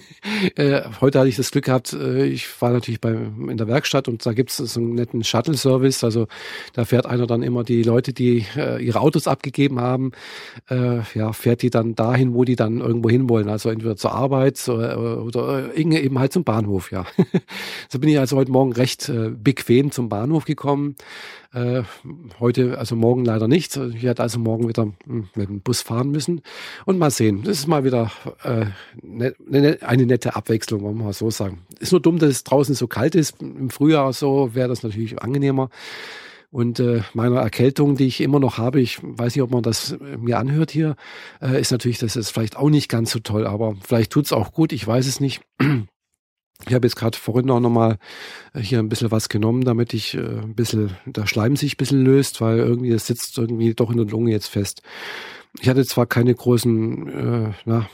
äh, 0.55 0.83
heute 1.01 1.19
hatte 1.19 1.29
ich 1.29 1.35
das 1.35 1.51
Glück 1.51 1.65
gehabt, 1.65 1.95
äh, 1.95 2.25
ich 2.27 2.47
war 2.63 2.71
natürlich 2.71 3.01
bei, 3.01 3.11
in 3.11 3.57
der 3.57 3.67
Werkstatt 3.67 4.07
und 4.07 4.25
da 4.25 4.35
gibt 4.35 4.51
es 4.51 4.59
so 4.59 4.79
einen 4.79 4.95
netten 4.95 5.25
Shuttle-Service. 5.25 6.05
Also 6.05 6.29
da 6.75 6.85
fährt 6.85 7.07
einer 7.07 7.27
dann 7.27 7.43
immer 7.43 7.65
die 7.65 7.83
Leute, 7.83 8.13
die 8.13 8.47
äh, 8.55 8.81
ihre 8.81 9.01
Autos 9.01 9.27
abgegeben 9.27 9.81
haben, 9.81 10.13
äh, 10.71 11.01
ja, 11.15 11.33
fährt 11.33 11.63
die 11.63 11.71
dann 11.71 11.97
dahin, 11.97 12.35
wo 12.35 12.45
die 12.45 12.55
dann 12.55 12.79
irgendwo 12.79 13.11
hinwollen. 13.11 13.49
Also 13.49 13.69
entweder 13.69 13.97
zur 13.97 14.13
Arbeit 14.13 14.69
oder, 14.69 15.25
oder 15.25 15.75
eben 15.77 16.21
halt 16.21 16.33
zum 16.33 16.45
Bahnhof, 16.45 16.93
ja. 16.93 17.05
so 17.89 17.99
bin 17.99 18.11
ich 18.11 18.21
also 18.21 18.37
heute 18.37 18.53
Morgen 18.53 18.73
recht 18.75 19.09
äh, 19.09 19.31
bequem 19.31 19.91
zum 19.91 20.09
Bahnhof 20.09 20.45
gekommen. 20.45 20.95
Äh, 21.53 21.83
heute, 22.41 22.79
also 22.79 22.95
morgen 22.95 23.25
leider 23.25 23.49
nicht. 23.49 23.79
Ich 23.95 24.03
werde 24.03 24.23
also 24.23 24.39
morgen 24.39 24.69
wieder 24.69 24.93
hm, 25.05 25.29
mit 25.35 25.49
dem 25.49 25.61
Bus 25.61 25.83
fahren 25.83 26.11
müssen. 26.11 26.43
Und 26.85 26.99
mal 26.99 27.11
sehen. 27.11 27.43
Das 27.43 27.59
ist 27.59 27.67
mal 27.67 27.85
wieder 27.85 28.11
äh, 28.43 28.67
ne, 29.03 29.35
ne, 29.47 29.79
eine 29.83 30.07
nette 30.07 30.37
Abwechslung, 30.37 30.83
wollen 30.83 30.97
wir 30.99 31.05
mal 31.05 31.13
so 31.13 31.31
sagen. 31.31 31.63
Ist 31.81 31.93
nur 31.93 32.01
dumm, 32.01 32.19
dass 32.19 32.31
es 32.31 32.45
draußen 32.45 32.75
so 32.75 32.87
kalt 32.87 33.15
ist. 33.15 33.41
Im 33.41 33.71
Frühjahr 33.71 34.13
so 34.13 34.55
wäre 34.55 34.69
das 34.69 34.83
natürlich 34.83 35.21
angenehmer. 35.23 35.71
Und 36.51 36.81
äh, 36.81 37.03
meiner 37.13 37.41
Erkältung, 37.41 37.97
die 37.97 38.07
ich 38.07 38.23
immer 38.23 38.41
noch 38.41 38.57
habe, 38.57 38.81
ich 38.81 39.01
weiß 39.03 39.35
nicht, 39.35 39.43
ob 39.43 39.51
man 39.51 39.63
das 39.63 39.97
mir 40.01 40.39
anhört 40.39 40.71
hier, 40.71 40.97
äh, 41.43 41.61
ist 41.61 41.73
natürlich, 41.73 41.99
das 41.99 42.17
ist 42.17 42.31
vielleicht 42.31 42.57
auch 42.57 42.71
nicht 42.71 42.89
ganz 42.89 43.11
so 43.11 43.19
toll, 43.19 43.47
aber 43.47 43.77
vielleicht 43.87 44.13
tut's 44.13 44.33
auch 44.33 44.53
gut, 44.53 44.73
ich 44.73 44.87
weiß 44.87 45.07
es 45.07 45.21
nicht. 45.21 45.43
Ich 46.67 46.75
habe 46.75 46.87
jetzt 46.87 46.97
gerade 46.97 47.17
vorhin 47.17 47.51
auch 47.51 47.61
nochmal 47.61 47.99
äh, 48.53 48.61
hier 48.61 48.81
ein 48.81 48.89
bisschen 48.89 49.11
was 49.11 49.29
genommen, 49.29 49.65
damit 49.65 49.95
ich 49.95 50.15
äh, 50.15 50.21
ein 50.21 50.55
bisschen, 50.55 50.97
der 51.07 51.27
Schleim 51.27 51.57
sich 51.57 51.75
ein 51.75 51.77
bisschen 51.77 52.05
löst, 52.05 52.41
weil 52.41 52.59
irgendwie 52.59 52.91
das 52.91 53.07
sitzt 53.07 53.39
irgendwie 53.39 53.75
doch 53.75 53.91
in 53.91 53.97
der 53.97 54.07
Lunge 54.07 54.33
jetzt 54.33 54.49
fest. 54.49 54.83
Ich 55.61 55.69
hatte 55.69 55.85
zwar 55.85 56.07
keine 56.07 56.35
großen, 56.35 57.09
äh, 57.09 57.53
na, 57.65 57.89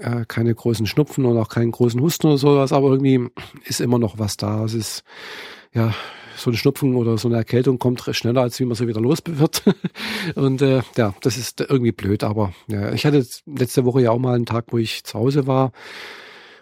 äh, 0.00 0.24
keine 0.28 0.54
großen 0.54 0.86
Schnupfen 0.86 1.24
und 1.24 1.38
auch 1.38 1.48
keinen 1.48 1.70
großen 1.70 2.00
Husten 2.00 2.26
oder 2.26 2.38
sowas, 2.38 2.72
aber 2.72 2.90
irgendwie 2.90 3.26
ist 3.64 3.80
immer 3.80 3.98
noch 3.98 4.18
was 4.18 4.36
da. 4.36 4.64
Es 4.64 4.74
ist, 4.74 5.02
ja, 5.72 5.94
so 6.36 6.50
ein 6.50 6.56
Schnupfen 6.56 6.94
oder 6.94 7.18
so 7.18 7.26
eine 7.26 7.38
Erkältung 7.38 7.78
kommt 7.78 8.02
schneller, 8.12 8.42
als 8.42 8.60
wie 8.60 8.64
man 8.64 8.76
so 8.76 8.86
wieder 8.86 9.00
los 9.00 9.18
wird. 9.26 9.64
und 10.36 10.62
äh, 10.62 10.82
ja, 10.96 11.14
das 11.22 11.36
ist 11.38 11.62
irgendwie 11.62 11.92
blöd, 11.92 12.22
aber 12.22 12.52
ja, 12.68 12.92
ich 12.92 13.06
hatte 13.06 13.26
letzte 13.46 13.84
Woche 13.86 14.02
ja 14.02 14.10
auch 14.10 14.18
mal 14.18 14.36
einen 14.36 14.46
Tag, 14.46 14.66
wo 14.68 14.78
ich 14.78 15.04
zu 15.04 15.18
Hause 15.18 15.46
war 15.46 15.72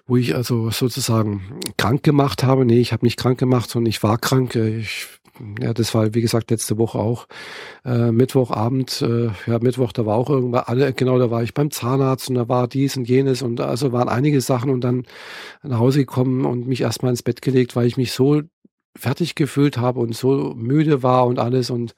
wo 0.06 0.16
ich 0.16 0.34
also 0.34 0.70
sozusagen 0.70 1.60
krank 1.76 2.02
gemacht 2.02 2.44
habe. 2.44 2.64
Nee, 2.64 2.80
ich 2.80 2.92
habe 2.92 3.04
nicht 3.04 3.18
krank 3.18 3.38
gemacht, 3.38 3.70
sondern 3.70 3.90
ich 3.90 4.02
war 4.02 4.18
krank. 4.18 4.54
Ich, 4.54 5.08
ja, 5.60 5.74
das 5.74 5.94
war 5.94 6.14
wie 6.14 6.20
gesagt 6.20 6.50
letzte 6.50 6.78
Woche 6.78 6.98
auch 6.98 7.26
äh, 7.84 8.12
Mittwochabend. 8.12 9.02
Äh, 9.02 9.30
ja, 9.46 9.58
Mittwoch, 9.60 9.92
da 9.92 10.06
war 10.06 10.16
auch 10.16 10.30
irgendwann 10.30 10.64
alle, 10.66 10.92
genau, 10.92 11.18
da 11.18 11.30
war 11.30 11.42
ich 11.42 11.54
beim 11.54 11.70
Zahnarzt 11.70 12.28
und 12.28 12.36
da 12.36 12.48
war 12.48 12.68
dies 12.68 12.96
und 12.96 13.08
jenes 13.08 13.42
und 13.42 13.60
also 13.60 13.92
waren 13.92 14.08
einige 14.08 14.40
Sachen 14.40 14.70
und 14.70 14.82
dann 14.82 15.06
nach 15.62 15.80
Hause 15.80 16.00
gekommen 16.00 16.44
und 16.44 16.66
mich 16.66 16.82
erstmal 16.82 17.10
ins 17.10 17.22
Bett 17.22 17.42
gelegt, 17.42 17.76
weil 17.76 17.86
ich 17.86 17.96
mich 17.96 18.12
so 18.12 18.42
fertig 18.96 19.34
gefühlt 19.34 19.78
habe 19.78 20.00
und 20.00 20.14
so 20.14 20.54
müde 20.56 21.02
war 21.02 21.26
und 21.26 21.38
alles 21.38 21.70
und 21.70 21.94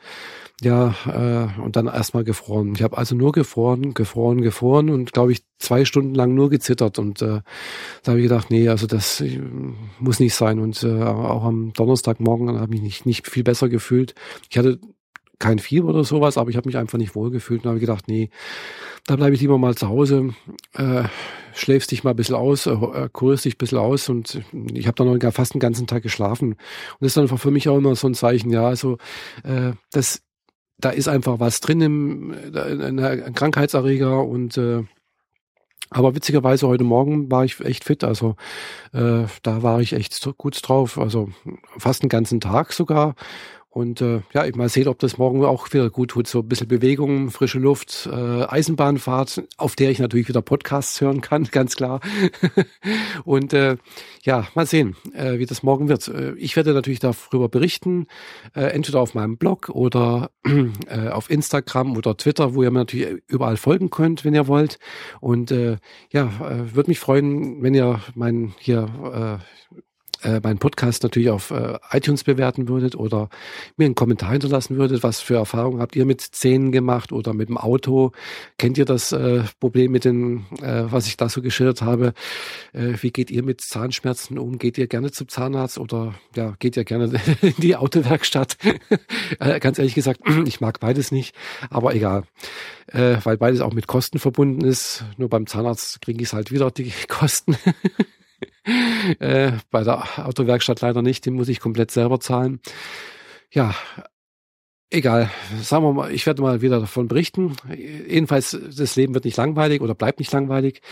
ja, 0.60 0.94
äh, 1.06 1.60
und 1.60 1.76
dann 1.76 1.86
erstmal 1.86 2.24
gefroren. 2.24 2.74
Ich 2.74 2.82
habe 2.82 2.98
also 2.98 3.14
nur 3.14 3.30
gefroren, 3.30 3.94
gefroren, 3.94 4.42
gefroren 4.42 4.90
und 4.90 5.12
glaube 5.12 5.30
ich 5.30 5.44
zwei 5.58 5.84
Stunden 5.84 6.16
lang 6.16 6.34
nur 6.34 6.50
gezittert. 6.50 6.98
Und 6.98 7.22
äh, 7.22 7.42
da 8.02 8.12
habe 8.12 8.18
ich 8.18 8.24
gedacht, 8.24 8.50
nee, 8.50 8.68
also 8.68 8.88
das 8.88 9.20
äh, 9.20 9.40
muss 10.00 10.18
nicht 10.18 10.34
sein. 10.34 10.58
Und 10.58 10.82
äh, 10.82 11.02
auch 11.02 11.44
am 11.44 11.72
Donnerstagmorgen 11.74 12.58
habe 12.58 12.74
ich 12.74 12.82
nicht, 12.82 13.06
nicht 13.06 13.28
viel 13.28 13.44
besser 13.44 13.68
gefühlt. 13.68 14.14
Ich 14.50 14.58
hatte 14.58 14.80
kein 15.38 15.60
Fieber 15.60 15.90
oder 15.90 16.02
sowas, 16.02 16.36
aber 16.36 16.50
ich 16.50 16.56
habe 16.56 16.68
mich 16.68 16.76
einfach 16.76 16.98
nicht 16.98 17.14
wohl 17.14 17.30
gefühlt 17.30 17.64
und 17.64 17.70
habe 17.70 17.80
gedacht, 17.80 18.08
nee, 18.08 18.30
da 19.08 19.16
bleibe 19.16 19.34
ich 19.34 19.40
lieber 19.40 19.56
mal 19.56 19.74
zu 19.74 19.88
Hause, 19.88 20.34
äh, 20.74 21.04
schläfst 21.54 21.90
dich 21.90 22.04
mal 22.04 22.10
ein 22.10 22.16
bisschen 22.16 22.34
aus, 22.34 22.66
äh, 22.66 23.08
kurierst 23.10 23.46
dich 23.46 23.54
ein 23.54 23.58
bisschen 23.58 23.78
aus 23.78 24.10
und 24.10 24.42
ich 24.74 24.86
habe 24.86 24.96
dann 24.96 25.18
noch 25.18 25.32
fast 25.32 25.54
den 25.54 25.60
ganzen 25.60 25.86
Tag 25.86 26.02
geschlafen. 26.02 26.52
Und 26.52 26.58
das 27.00 27.08
ist 27.08 27.16
dann 27.16 27.26
für 27.26 27.50
mich 27.50 27.70
auch 27.70 27.78
immer 27.78 27.96
so 27.96 28.06
ein 28.06 28.14
Zeichen, 28.14 28.50
ja, 28.50 28.68
also 28.68 28.98
äh, 29.44 29.72
das 29.92 30.22
da 30.80 30.90
ist 30.90 31.08
einfach 31.08 31.40
was 31.40 31.58
drin 31.60 31.80
im 31.80 32.34
ein 32.54 33.34
Krankheitserreger 33.34 34.24
und 34.24 34.58
äh, 34.58 34.84
aber 35.90 36.14
witzigerweise 36.14 36.68
heute 36.68 36.84
Morgen 36.84 37.30
war 37.30 37.46
ich 37.46 37.60
echt 37.60 37.84
fit, 37.84 38.04
also 38.04 38.36
äh, 38.92 39.24
da 39.42 39.62
war 39.62 39.80
ich 39.80 39.94
echt 39.94 40.28
gut 40.36 40.60
drauf, 40.62 40.98
also 40.98 41.30
fast 41.78 42.02
den 42.02 42.10
ganzen 42.10 42.40
Tag 42.40 42.74
sogar 42.74 43.14
und 43.70 44.00
äh, 44.00 44.22
ja, 44.32 44.46
ich 44.46 44.54
mal 44.54 44.68
sehen, 44.68 44.88
ob 44.88 44.98
das 44.98 45.18
morgen 45.18 45.44
auch 45.44 45.72
wieder 45.72 45.90
gut 45.90 46.10
tut. 46.10 46.26
So 46.26 46.40
ein 46.40 46.48
bisschen 46.48 46.68
Bewegung, 46.68 47.30
frische 47.30 47.58
Luft, 47.58 48.08
äh, 48.10 48.44
Eisenbahnfahrt, 48.44 49.42
auf 49.58 49.76
der 49.76 49.90
ich 49.90 49.98
natürlich 49.98 50.28
wieder 50.28 50.40
Podcasts 50.40 51.00
hören 51.00 51.20
kann, 51.20 51.44
ganz 51.52 51.76
klar. 51.76 52.00
und 53.24 53.52
äh, 53.52 53.76
ja, 54.22 54.48
mal 54.54 54.66
sehen, 54.66 54.96
äh, 55.12 55.38
wie 55.38 55.46
das 55.46 55.62
morgen 55.62 55.88
wird. 55.88 56.08
Äh, 56.08 56.32
ich 56.36 56.56
werde 56.56 56.72
natürlich 56.72 57.00
darüber 57.00 57.48
berichten, 57.50 58.06
äh, 58.54 58.62
entweder 58.62 59.00
auf 59.00 59.14
meinem 59.14 59.36
Blog 59.36 59.68
oder 59.68 60.30
äh, 60.88 61.08
auf 61.08 61.30
Instagram 61.30 61.96
oder 61.96 62.16
Twitter, 62.16 62.54
wo 62.54 62.62
ihr 62.62 62.70
mir 62.70 62.80
natürlich 62.80 63.22
überall 63.26 63.58
folgen 63.58 63.90
könnt, 63.90 64.24
wenn 64.24 64.34
ihr 64.34 64.48
wollt. 64.48 64.78
Und 65.20 65.50
äh, 65.50 65.76
ja, 66.10 66.24
äh, 66.40 66.74
würde 66.74 66.90
mich 66.90 67.00
freuen, 67.00 67.62
wenn 67.62 67.74
ihr 67.74 68.00
mein 68.14 68.54
hier 68.58 69.40
äh, 69.40 69.74
äh, 70.22 70.40
meinen 70.42 70.58
Podcast 70.58 71.02
natürlich 71.02 71.30
auf 71.30 71.50
äh, 71.50 71.78
iTunes 71.90 72.24
bewerten 72.24 72.68
würdet 72.68 72.96
oder 72.96 73.28
mir 73.76 73.86
einen 73.86 73.94
Kommentar 73.94 74.32
hinterlassen 74.32 74.76
würdet. 74.76 75.02
Was 75.02 75.20
für 75.20 75.36
Erfahrungen 75.36 75.80
habt 75.80 75.96
ihr 75.96 76.04
mit 76.04 76.20
Zähnen 76.20 76.72
gemacht 76.72 77.12
oder 77.12 77.34
mit 77.34 77.48
dem 77.48 77.58
Auto? 77.58 78.12
Kennt 78.58 78.78
ihr 78.78 78.84
das 78.84 79.12
äh, 79.12 79.42
Problem 79.60 79.92
mit 79.92 80.04
den, 80.04 80.46
äh, 80.60 80.84
was 80.86 81.06
ich 81.06 81.16
da 81.16 81.28
so 81.28 81.42
geschildert 81.42 81.82
habe? 81.82 82.14
Äh, 82.72 82.94
wie 83.00 83.10
geht 83.10 83.30
ihr 83.30 83.42
mit 83.42 83.60
Zahnschmerzen 83.60 84.38
um? 84.38 84.58
Geht 84.58 84.78
ihr 84.78 84.86
gerne 84.86 85.10
zum 85.10 85.28
Zahnarzt 85.28 85.78
oder 85.78 86.14
ja, 86.34 86.54
geht 86.58 86.76
ihr 86.76 86.84
gerne 86.84 87.12
in 87.42 87.54
die 87.58 87.76
Autowerkstatt? 87.76 88.56
äh, 89.40 89.60
ganz 89.60 89.78
ehrlich 89.78 89.94
gesagt, 89.94 90.20
ich 90.46 90.60
mag 90.60 90.80
beides 90.80 91.12
nicht, 91.12 91.34
aber 91.70 91.94
egal. 91.94 92.24
Äh, 92.88 93.16
weil 93.22 93.36
beides 93.36 93.60
auch 93.60 93.74
mit 93.74 93.86
Kosten 93.86 94.18
verbunden 94.18 94.64
ist. 94.64 95.04
Nur 95.16 95.28
beim 95.28 95.46
Zahnarzt 95.46 96.00
kriege 96.00 96.22
ich 96.22 96.32
halt 96.32 96.50
wieder 96.50 96.70
die 96.70 96.92
Kosten. 97.08 97.56
äh, 99.18 99.52
bei 99.70 99.82
der 99.84 100.26
Autowerkstatt 100.26 100.80
leider 100.80 101.02
nicht, 101.02 101.26
den 101.26 101.34
muss 101.34 101.48
ich 101.48 101.60
komplett 101.60 101.90
selber 101.90 102.20
zahlen. 102.20 102.60
Ja, 103.50 103.74
egal. 104.90 105.30
Sagen 105.62 105.84
wir 105.84 105.92
mal, 105.92 106.12
ich 106.12 106.26
werde 106.26 106.42
mal 106.42 106.60
wieder 106.60 106.80
davon 106.80 107.08
berichten. 107.08 107.56
Jedenfalls, 107.74 108.58
das 108.76 108.96
Leben 108.96 109.14
wird 109.14 109.24
nicht 109.24 109.36
langweilig 109.36 109.80
oder 109.80 109.94
bleibt 109.94 110.18
nicht 110.18 110.32
langweilig. 110.32 110.82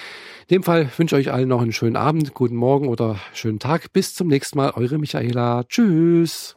In 0.48 0.56
dem 0.56 0.62
Fall 0.62 0.90
wünsche 0.96 1.18
ich 1.18 1.28
euch 1.28 1.35
allen 1.35 1.48
noch 1.48 1.62
einen 1.62 1.72
schönen 1.72 1.96
Abend, 1.96 2.35
guten 2.35 2.56
Morgen 2.56 2.88
oder 2.88 3.18
schönen 3.35 3.59
Tag. 3.59 3.92
Bis 3.92 4.14
zum 4.14 4.28
nächsten 4.28 4.59
Mal. 4.59 4.70
Eure 4.70 4.98
Michaela. 4.98 5.64
Tschüss. 5.64 6.56